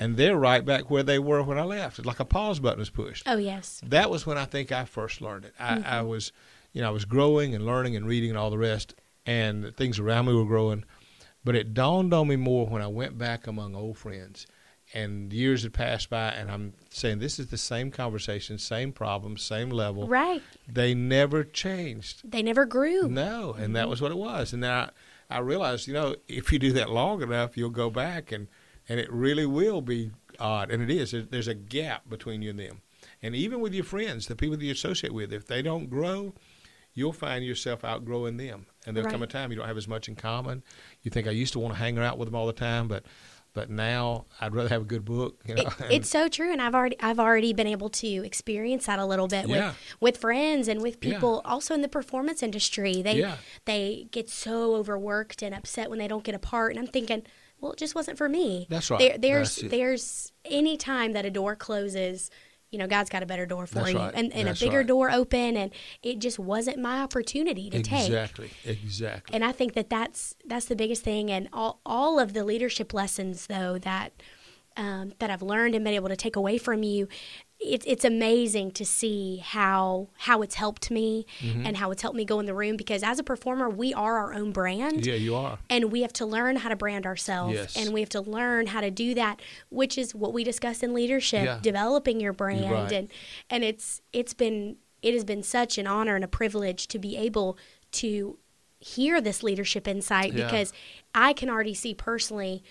and 0.00 0.16
they're 0.16 0.36
right 0.36 0.64
back 0.64 0.90
where 0.90 1.02
they 1.02 1.18
were 1.18 1.42
when 1.42 1.58
I 1.58 1.64
left. 1.64 1.98
It's 1.98 2.06
like 2.06 2.20
a 2.20 2.24
pause 2.24 2.60
button 2.60 2.78
was 2.78 2.90
pushed 2.90 3.24
oh 3.26 3.36
yes. 3.36 3.80
that 3.86 4.10
was 4.10 4.26
when 4.26 4.38
I 4.38 4.44
think 4.44 4.70
I 4.72 4.84
first 4.84 5.20
learned 5.20 5.44
it. 5.46 5.54
I, 5.58 5.74
I 5.74 5.76
Mm-hmm. 5.78 6.06
was, 6.08 6.32
you 6.72 6.82
know, 6.82 6.88
I 6.88 6.92
was 6.92 7.04
growing 7.04 7.54
and 7.54 7.64
learning 7.66 7.96
and 7.96 8.06
reading 8.06 8.30
and 8.30 8.38
all 8.38 8.50
the 8.50 8.58
rest, 8.58 8.94
and 9.26 9.74
things 9.76 9.98
around 9.98 10.26
me 10.26 10.34
were 10.34 10.44
growing. 10.44 10.84
But 11.44 11.54
it 11.54 11.72
dawned 11.74 12.12
on 12.12 12.28
me 12.28 12.36
more 12.36 12.66
when 12.66 12.82
I 12.82 12.88
went 12.88 13.16
back 13.16 13.46
among 13.46 13.74
old 13.74 13.96
friends, 13.96 14.46
and 14.94 15.32
years 15.32 15.62
had 15.62 15.72
passed 15.72 16.10
by, 16.10 16.28
and 16.30 16.50
I'm 16.50 16.74
saying 16.90 17.18
this 17.20 17.38
is 17.38 17.48
the 17.48 17.56
same 17.58 17.90
conversation, 17.90 18.58
same 18.58 18.92
problem, 18.92 19.36
same 19.36 19.70
level. 19.70 20.06
Right. 20.08 20.42
They 20.66 20.94
never 20.94 21.44
changed. 21.44 22.22
They 22.30 22.42
never 22.42 22.66
grew. 22.66 23.08
No, 23.08 23.54
and 23.58 23.74
that 23.76 23.88
was 23.88 24.00
what 24.00 24.10
it 24.12 24.18
was. 24.18 24.52
And 24.52 24.62
then 24.62 24.70
I, 24.72 24.90
I 25.30 25.38
realized, 25.40 25.86
you 25.86 25.94
know, 25.94 26.16
if 26.26 26.52
you 26.52 26.58
do 26.58 26.72
that 26.72 26.90
long 26.90 27.22
enough, 27.22 27.56
you'll 27.56 27.70
go 27.70 27.90
back, 27.90 28.32
and 28.32 28.48
and 28.88 28.98
it 29.00 29.10
really 29.12 29.46
will 29.46 29.80
be 29.80 30.10
odd, 30.38 30.70
and 30.70 30.82
it 30.82 30.90
is. 30.90 31.14
There's, 31.30 31.48
a 31.48 31.54
gap 31.54 32.08
between 32.08 32.42
you 32.42 32.50
and 32.50 32.58
them, 32.58 32.82
and 33.22 33.34
even 33.34 33.60
with 33.60 33.74
your 33.74 33.84
friends, 33.84 34.26
the 34.26 34.36
people 34.36 34.56
that 34.56 34.64
you 34.64 34.72
associate 34.72 35.12
with, 35.12 35.32
if 35.32 35.46
they 35.46 35.62
don't 35.62 35.88
grow, 35.90 36.34
you'll 36.94 37.12
find 37.12 37.44
yourself 37.44 37.84
outgrowing 37.84 38.36
them, 38.36 38.66
and 38.86 38.96
there'll 38.96 39.10
come 39.10 39.22
a 39.22 39.26
time 39.26 39.50
you 39.50 39.56
don't 39.58 39.66
have 39.68 39.76
as 39.76 39.88
much 39.88 40.08
in 40.08 40.16
common. 40.16 40.62
You 41.02 41.10
think 41.10 41.26
I 41.26 41.30
used 41.32 41.52
to 41.54 41.58
want 41.58 41.74
to 41.74 41.78
hang 41.78 41.98
out 41.98 42.18
with 42.18 42.26
them 42.28 42.34
all 42.34 42.46
the 42.46 42.52
time, 42.52 42.88
but 42.88 43.04
but 43.54 43.70
now 43.70 44.26
I'd 44.40 44.54
rather 44.54 44.68
have 44.68 44.82
a 44.82 44.84
good 44.84 45.04
book. 45.04 45.40
You 45.46 45.54
know, 45.56 45.62
It, 45.62 45.68
it's 45.90 46.08
so 46.10 46.28
true, 46.28 46.52
and 46.52 46.60
I've 46.62 46.74
already 46.74 46.96
I've 47.00 47.18
already 47.18 47.52
been 47.52 47.66
able 47.66 47.88
to 47.90 48.06
experience 48.24 48.86
that 48.86 48.98
a 48.98 49.06
little 49.06 49.26
bit 49.26 49.48
Yeah. 49.48 49.68
with 49.68 49.76
with 50.00 50.16
friends 50.18 50.68
and 50.68 50.80
with 50.82 50.98
Yeah. 51.02 51.14
people 51.14 51.40
also 51.44 51.74
in 51.74 51.82
the 51.82 51.88
performance 51.88 52.42
industry. 52.42 53.02
They 53.02 53.18
Yeah. 53.20 53.36
they 53.64 54.08
get 54.12 54.28
so 54.28 54.74
overworked 54.76 55.42
and 55.42 55.54
upset 55.54 55.90
when 55.90 55.98
they 55.98 56.06
don't 56.08 56.24
get 56.24 56.34
a 56.34 56.38
part, 56.38 56.72
and 56.72 56.78
I'm 56.78 56.86
thinking, 56.92 57.22
well, 57.60 57.72
it 57.72 57.78
just 57.78 57.94
wasn't 57.94 58.18
for 58.18 58.28
me. 58.28 58.66
That's 58.68 58.90
right. 58.90 58.98
There, 58.98 59.18
there's 59.18 59.56
That's 59.56 59.70
there's 59.70 60.32
any 60.44 60.76
time 60.76 61.12
that 61.12 61.24
a 61.24 61.30
door 61.30 61.56
closes. 61.56 62.30
You 62.70 62.78
know, 62.78 62.86
God's 62.86 63.08
got 63.08 63.22
a 63.22 63.26
better 63.26 63.46
door 63.46 63.66
for 63.66 63.76
That's 63.76 63.92
you, 63.92 63.98
right. 63.98 64.12
and, 64.14 64.30
and 64.34 64.46
a 64.46 64.52
bigger 64.52 64.78
right. 64.78 64.86
door 64.86 65.10
open, 65.10 65.56
and 65.56 65.70
it 66.02 66.18
just 66.18 66.38
wasn't 66.38 66.78
my 66.78 67.00
opportunity 67.00 67.70
to 67.70 67.82
take 67.82 68.06
exactly, 68.08 68.50
exactly. 68.64 69.34
and 69.34 69.42
I 69.42 69.52
think 69.52 69.72
that 69.72 69.88
that's 69.88 70.34
that's 70.44 70.66
the 70.66 70.76
biggest 70.76 71.02
thing. 71.02 71.30
And 71.30 71.48
all 71.52 71.80
all 71.86 72.18
of 72.18 72.34
the 72.34 72.44
leadership 72.44 72.92
lessons 72.92 73.46
though 73.46 73.78
that 73.78 74.12
um, 74.76 75.12
that 75.18 75.30
I've 75.30 75.42
learned 75.42 75.74
and 75.74 75.84
been 75.84 75.94
able 75.94 76.08
to 76.08 76.16
take 76.16 76.36
away 76.36 76.58
from 76.58 76.82
you, 76.82 77.08
it's 77.60 77.84
it's 77.86 78.04
amazing 78.04 78.70
to 78.70 78.84
see 78.84 79.38
how 79.44 80.08
how 80.18 80.42
it's 80.42 80.54
helped 80.54 80.90
me 80.90 81.26
Mm-hmm. 81.40 81.66
and 81.66 81.76
how 81.76 81.90
it's 81.90 82.02
helped 82.02 82.16
me 82.16 82.24
go 82.24 82.38
in 82.40 82.46
the 82.46 82.54
room 82.54 82.76
because 82.76 83.02
as 83.02 83.18
a 83.18 83.24
performer 83.24 83.68
we 83.68 83.92
are 83.94 84.18
our 84.18 84.32
own 84.34 84.52
brand. 84.52 85.04
yeah, 85.04 85.14
you 85.14 85.34
are. 85.34 85.58
And 85.68 85.90
we 85.90 86.02
have 86.02 86.12
to 86.14 86.26
learn 86.26 86.56
how 86.56 86.68
to 86.68 86.76
brand 86.76 87.04
ourselves, 87.04 87.54
Yes. 87.54 87.76
and 87.76 87.92
we 87.92 88.00
have 88.00 88.08
to 88.10 88.20
learn 88.20 88.68
how 88.68 88.80
to 88.80 88.90
do 88.90 89.14
that, 89.14 89.40
which 89.70 89.98
is 89.98 90.14
what 90.14 90.32
we 90.32 90.44
discuss 90.44 90.82
in 90.84 90.94
leadership, 90.94 91.44
Yeah. 91.44 91.58
developing 91.60 92.20
your 92.20 92.32
brand, 92.32 92.70
right. 92.70 92.92
and 92.92 93.08
and 93.50 93.64
it's 93.64 94.02
it's 94.12 94.34
been 94.34 94.76
it 95.02 95.14
has 95.14 95.24
been 95.24 95.42
such 95.42 95.78
an 95.78 95.86
honor 95.86 96.14
and 96.16 96.24
a 96.24 96.28
privilege 96.28 96.86
to 96.88 96.98
be 96.98 97.16
able 97.16 97.56
to 97.92 98.38
hear 98.80 99.20
this 99.20 99.42
leadership 99.42 99.88
insight 99.88 100.32
Yeah. 100.32 100.44
because 100.44 100.72
I 101.14 101.32
can 101.32 101.48
already 101.50 101.74
see 101.74 101.94
personally 101.94 102.62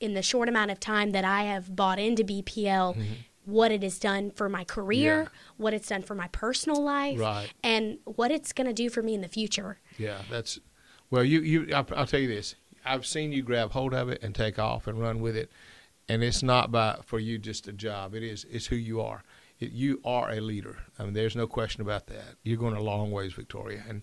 in 0.00 0.12
the 0.14 0.22
short 0.22 0.48
amount 0.48 0.70
of 0.70 0.80
time 0.80 1.12
that 1.12 1.24
I 1.24 1.44
have 1.44 1.74
bought 1.74 1.98
into 1.98 2.24
BPL 2.24 2.96
what 3.44 3.70
it 3.72 3.82
has 3.82 3.98
done 3.98 4.30
for 4.30 4.48
my 4.48 4.64
career. 4.64 5.22
Yeah. 5.22 5.28
what 5.56 5.74
it's 5.74 5.88
done 5.88 6.02
for 6.02 6.14
my 6.14 6.28
personal 6.28 6.82
life, 6.82 7.18
Right. 7.20 7.52
and 7.62 7.98
what 8.04 8.30
it's 8.30 8.52
going 8.52 8.66
to 8.66 8.72
do 8.72 8.88
for 8.90 9.02
me 9.02 9.14
in 9.14 9.20
the 9.20 9.28
future. 9.28 9.78
Yeah, 9.98 10.22
that's 10.30 10.58
well. 11.10 11.22
You 11.24 11.40
you. 11.40 11.74
I'll, 11.74 11.86
I'll 11.96 12.06
tell 12.06 12.20
you 12.20 12.28
this. 12.28 12.54
I've 12.84 13.06
seen 13.06 13.32
you 13.32 13.42
grab 13.42 13.72
hold 13.72 13.94
of 13.94 14.08
it 14.08 14.22
and 14.22 14.34
take 14.34 14.58
off 14.58 14.86
and 14.86 15.00
run 15.00 15.20
with 15.20 15.36
it, 15.36 15.50
and 16.08 16.22
it's 16.22 16.42
not 16.42 16.70
by 16.72 16.98
for 17.04 17.18
you 17.18 17.38
just 17.38 17.68
a 17.68 17.72
job. 17.72 18.14
It 18.14 18.22
is. 18.22 18.44
It's 18.50 18.66
who 18.66 18.76
you 18.76 19.00
are. 19.00 19.22
It, 19.60 19.70
you 19.72 20.00
are 20.04 20.30
a 20.30 20.40
leader. 20.40 20.78
I 20.98 21.04
mean, 21.04 21.12
there's 21.14 21.36
no 21.36 21.46
question 21.46 21.80
about 21.82 22.08
that. 22.08 22.34
You're 22.42 22.56
going 22.58 22.74
a 22.74 22.82
long 22.82 23.10
ways, 23.10 23.32
Victoria, 23.34 23.84
and 23.88 24.02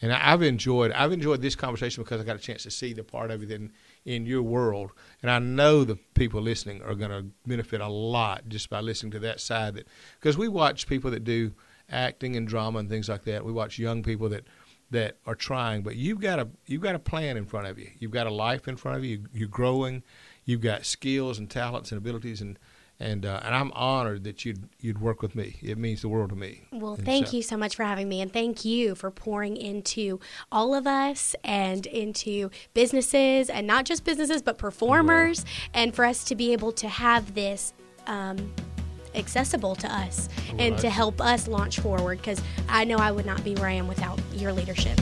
and 0.00 0.12
I've 0.12 0.42
enjoyed. 0.42 0.92
I've 0.92 1.12
enjoyed 1.12 1.40
this 1.42 1.56
conversation 1.56 2.02
because 2.04 2.20
I 2.20 2.24
got 2.24 2.36
a 2.36 2.40
chance 2.40 2.62
to 2.64 2.70
see 2.70 2.92
the 2.92 3.04
part 3.04 3.30
of 3.30 3.42
it 3.42 3.50
in 3.50 3.72
in 4.04 4.26
your 4.26 4.42
world, 4.42 4.90
and 5.22 5.30
I 5.30 5.38
know 5.38 5.84
the 5.84 5.96
people 6.14 6.40
listening 6.40 6.82
are 6.82 6.94
going 6.94 7.10
to 7.10 7.26
benefit 7.46 7.80
a 7.80 7.88
lot 7.88 8.48
just 8.48 8.68
by 8.68 8.80
listening 8.80 9.12
to 9.12 9.20
that 9.20 9.40
side. 9.40 9.74
That 9.74 9.86
because 10.18 10.36
we 10.36 10.48
watch 10.48 10.86
people 10.86 11.10
that 11.12 11.24
do 11.24 11.52
acting 11.88 12.36
and 12.36 12.48
drama 12.48 12.78
and 12.78 12.88
things 12.88 13.08
like 13.08 13.24
that. 13.24 13.44
We 13.44 13.52
watch 13.52 13.78
young 13.78 14.02
people 14.02 14.28
that 14.30 14.44
that 14.90 15.16
are 15.26 15.34
trying, 15.34 15.82
but 15.82 15.96
you've 15.96 16.20
got 16.20 16.38
a 16.38 16.48
you've 16.66 16.82
got 16.82 16.94
a 16.94 16.98
plan 16.98 17.36
in 17.36 17.46
front 17.46 17.66
of 17.66 17.78
you. 17.78 17.90
You've 17.98 18.10
got 18.10 18.26
a 18.26 18.32
life 18.32 18.68
in 18.68 18.76
front 18.76 18.98
of 18.98 19.04
you. 19.04 19.24
You're 19.32 19.48
growing. 19.48 20.02
You've 20.44 20.60
got 20.60 20.84
skills 20.84 21.38
and 21.38 21.48
talents 21.48 21.92
and 21.92 21.98
abilities, 21.98 22.40
and 22.40 22.58
and 23.02 23.26
uh, 23.26 23.40
and 23.44 23.54
I'm 23.54 23.72
honored 23.72 24.24
that 24.24 24.44
you'd 24.44 24.62
you'd 24.80 25.00
work 25.00 25.20
with 25.22 25.34
me. 25.34 25.56
It 25.62 25.76
means 25.76 26.02
the 26.02 26.08
world 26.08 26.30
to 26.30 26.36
me. 26.36 26.62
Well, 26.72 26.94
And 26.94 27.04
thank 27.04 27.28
so- 27.28 27.36
you 27.36 27.42
so 27.42 27.56
much 27.56 27.74
for 27.76 27.84
having 27.84 28.08
me, 28.08 28.20
and 28.20 28.32
thank 28.32 28.64
you 28.64 28.94
for 28.94 29.10
pouring 29.10 29.56
into 29.56 30.20
all 30.50 30.74
of 30.74 30.86
us 30.86 31.34
and 31.44 31.84
into 31.86 32.50
businesses, 32.74 33.50
and 33.50 33.66
not 33.66 33.84
just 33.84 34.04
businesses, 34.04 34.40
but 34.42 34.56
performers, 34.56 35.44
and 35.74 35.94
for 35.94 36.04
us 36.04 36.24
to 36.24 36.34
be 36.34 36.52
able 36.52 36.72
to 36.72 36.88
have 36.88 37.34
this 37.34 37.72
um, 38.06 38.52
accessible 39.14 39.74
to 39.76 39.92
us 39.92 40.28
and 40.58 40.78
to 40.78 40.88
help 40.88 41.20
us 41.20 41.48
launch 41.48 41.80
forward. 41.80 42.18
Because 42.18 42.40
I 42.68 42.84
know 42.84 42.96
I 42.96 43.10
would 43.10 43.26
not 43.26 43.42
be 43.42 43.54
where 43.56 43.68
I 43.68 43.72
am 43.72 43.88
without 43.88 44.20
your 44.32 44.52
leadership. 44.52 44.98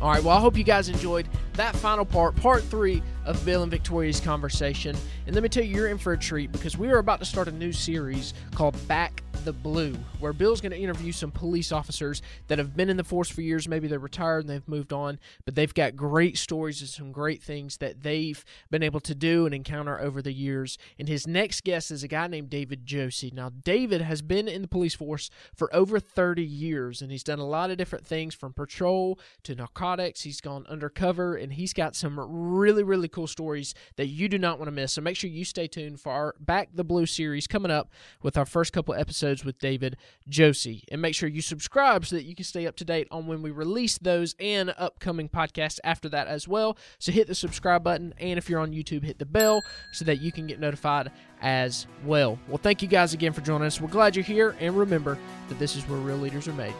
All 0.00 0.10
right, 0.12 0.22
well, 0.22 0.36
I 0.36 0.40
hope 0.40 0.56
you 0.56 0.62
guys 0.62 0.88
enjoyed 0.88 1.26
that 1.54 1.74
final 1.74 2.04
part, 2.04 2.36
part 2.36 2.62
three 2.62 3.02
of 3.28 3.44
Bill 3.44 3.62
and 3.62 3.70
Victoria's 3.70 4.20
conversation. 4.20 4.96
And 5.26 5.34
let 5.34 5.42
me 5.42 5.50
tell 5.50 5.62
you, 5.62 5.76
you're 5.76 5.88
in 5.88 5.98
for 5.98 6.14
a 6.14 6.18
treat 6.18 6.50
because 6.50 6.78
we 6.78 6.88
are 6.88 6.98
about 6.98 7.20
to 7.20 7.26
start 7.26 7.46
a 7.46 7.52
new 7.52 7.72
series 7.72 8.32
called 8.54 8.74
Back 8.88 9.22
the 9.48 9.52
Blue, 9.54 9.94
where 10.20 10.34
Bill's 10.34 10.60
going 10.60 10.72
to 10.72 10.78
interview 10.78 11.10
some 11.10 11.30
police 11.30 11.72
officers 11.72 12.20
that 12.48 12.58
have 12.58 12.76
been 12.76 12.90
in 12.90 12.98
the 12.98 13.04
force 13.04 13.30
for 13.30 13.40
years. 13.40 13.66
Maybe 13.66 13.88
they're 13.88 13.98
retired 13.98 14.40
and 14.40 14.50
they've 14.50 14.68
moved 14.68 14.92
on, 14.92 15.18
but 15.46 15.54
they've 15.54 15.72
got 15.72 15.96
great 15.96 16.36
stories 16.36 16.82
and 16.82 16.90
some 16.90 17.12
great 17.12 17.42
things 17.42 17.78
that 17.78 18.02
they've 18.02 18.44
been 18.70 18.82
able 18.82 19.00
to 19.00 19.14
do 19.14 19.46
and 19.46 19.54
encounter 19.54 19.98
over 19.98 20.20
the 20.20 20.34
years. 20.34 20.76
And 20.98 21.08
his 21.08 21.26
next 21.26 21.64
guest 21.64 21.90
is 21.90 22.02
a 22.02 22.08
guy 22.08 22.26
named 22.26 22.50
David 22.50 22.84
Josie. 22.84 23.32
Now, 23.34 23.48
David 23.48 24.02
has 24.02 24.20
been 24.20 24.48
in 24.48 24.60
the 24.60 24.68
police 24.68 24.94
force 24.94 25.30
for 25.54 25.74
over 25.74 25.98
30 25.98 26.44
years, 26.44 27.00
and 27.00 27.10
he's 27.10 27.24
done 27.24 27.38
a 27.38 27.46
lot 27.46 27.70
of 27.70 27.78
different 27.78 28.06
things 28.06 28.34
from 28.34 28.52
patrol 28.52 29.18
to 29.44 29.54
narcotics. 29.54 30.24
He's 30.24 30.42
gone 30.42 30.66
undercover, 30.68 31.36
and 31.36 31.54
he's 31.54 31.72
got 31.72 31.96
some 31.96 32.20
really, 32.20 32.82
really 32.82 33.08
cool 33.08 33.26
stories 33.26 33.74
that 33.96 34.08
you 34.08 34.28
do 34.28 34.38
not 34.38 34.58
want 34.58 34.68
to 34.68 34.72
miss. 34.72 34.92
So 34.92 35.00
make 35.00 35.16
sure 35.16 35.30
you 35.30 35.46
stay 35.46 35.68
tuned 35.68 36.00
for 36.00 36.12
our 36.12 36.34
Back 36.38 36.68
the 36.74 36.84
Blue 36.84 37.06
series 37.06 37.46
coming 37.46 37.70
up 37.70 37.90
with 38.20 38.36
our 38.36 38.44
first 38.44 38.74
couple 38.74 38.92
episodes 39.38 39.44
with 39.44 39.58
David 39.58 39.96
Josie. 40.28 40.84
And 40.90 41.00
make 41.00 41.14
sure 41.14 41.28
you 41.28 41.42
subscribe 41.42 42.06
so 42.06 42.16
that 42.16 42.24
you 42.24 42.34
can 42.34 42.44
stay 42.44 42.66
up 42.66 42.76
to 42.76 42.84
date 42.84 43.08
on 43.10 43.26
when 43.26 43.42
we 43.42 43.50
release 43.50 43.98
those 43.98 44.34
and 44.40 44.74
upcoming 44.78 45.28
podcasts 45.28 45.78
after 45.84 46.08
that 46.10 46.26
as 46.26 46.48
well. 46.48 46.76
So 46.98 47.12
hit 47.12 47.26
the 47.26 47.34
subscribe 47.34 47.84
button, 47.84 48.14
and 48.18 48.38
if 48.38 48.48
you're 48.48 48.60
on 48.60 48.72
YouTube, 48.72 49.04
hit 49.04 49.18
the 49.18 49.26
bell 49.26 49.62
so 49.92 50.04
that 50.04 50.20
you 50.20 50.32
can 50.32 50.46
get 50.46 50.60
notified 50.60 51.10
as 51.40 51.86
well. 52.04 52.38
Well, 52.48 52.58
thank 52.58 52.82
you 52.82 52.88
guys 52.88 53.14
again 53.14 53.32
for 53.32 53.40
joining 53.40 53.66
us. 53.66 53.80
We're 53.80 53.88
glad 53.88 54.16
you're 54.16 54.24
here, 54.24 54.56
and 54.60 54.76
remember 54.76 55.18
that 55.48 55.58
this 55.58 55.76
is 55.76 55.88
where 55.88 55.98
real 55.98 56.16
leaders 56.18 56.48
are 56.48 56.54
made. 56.54 56.74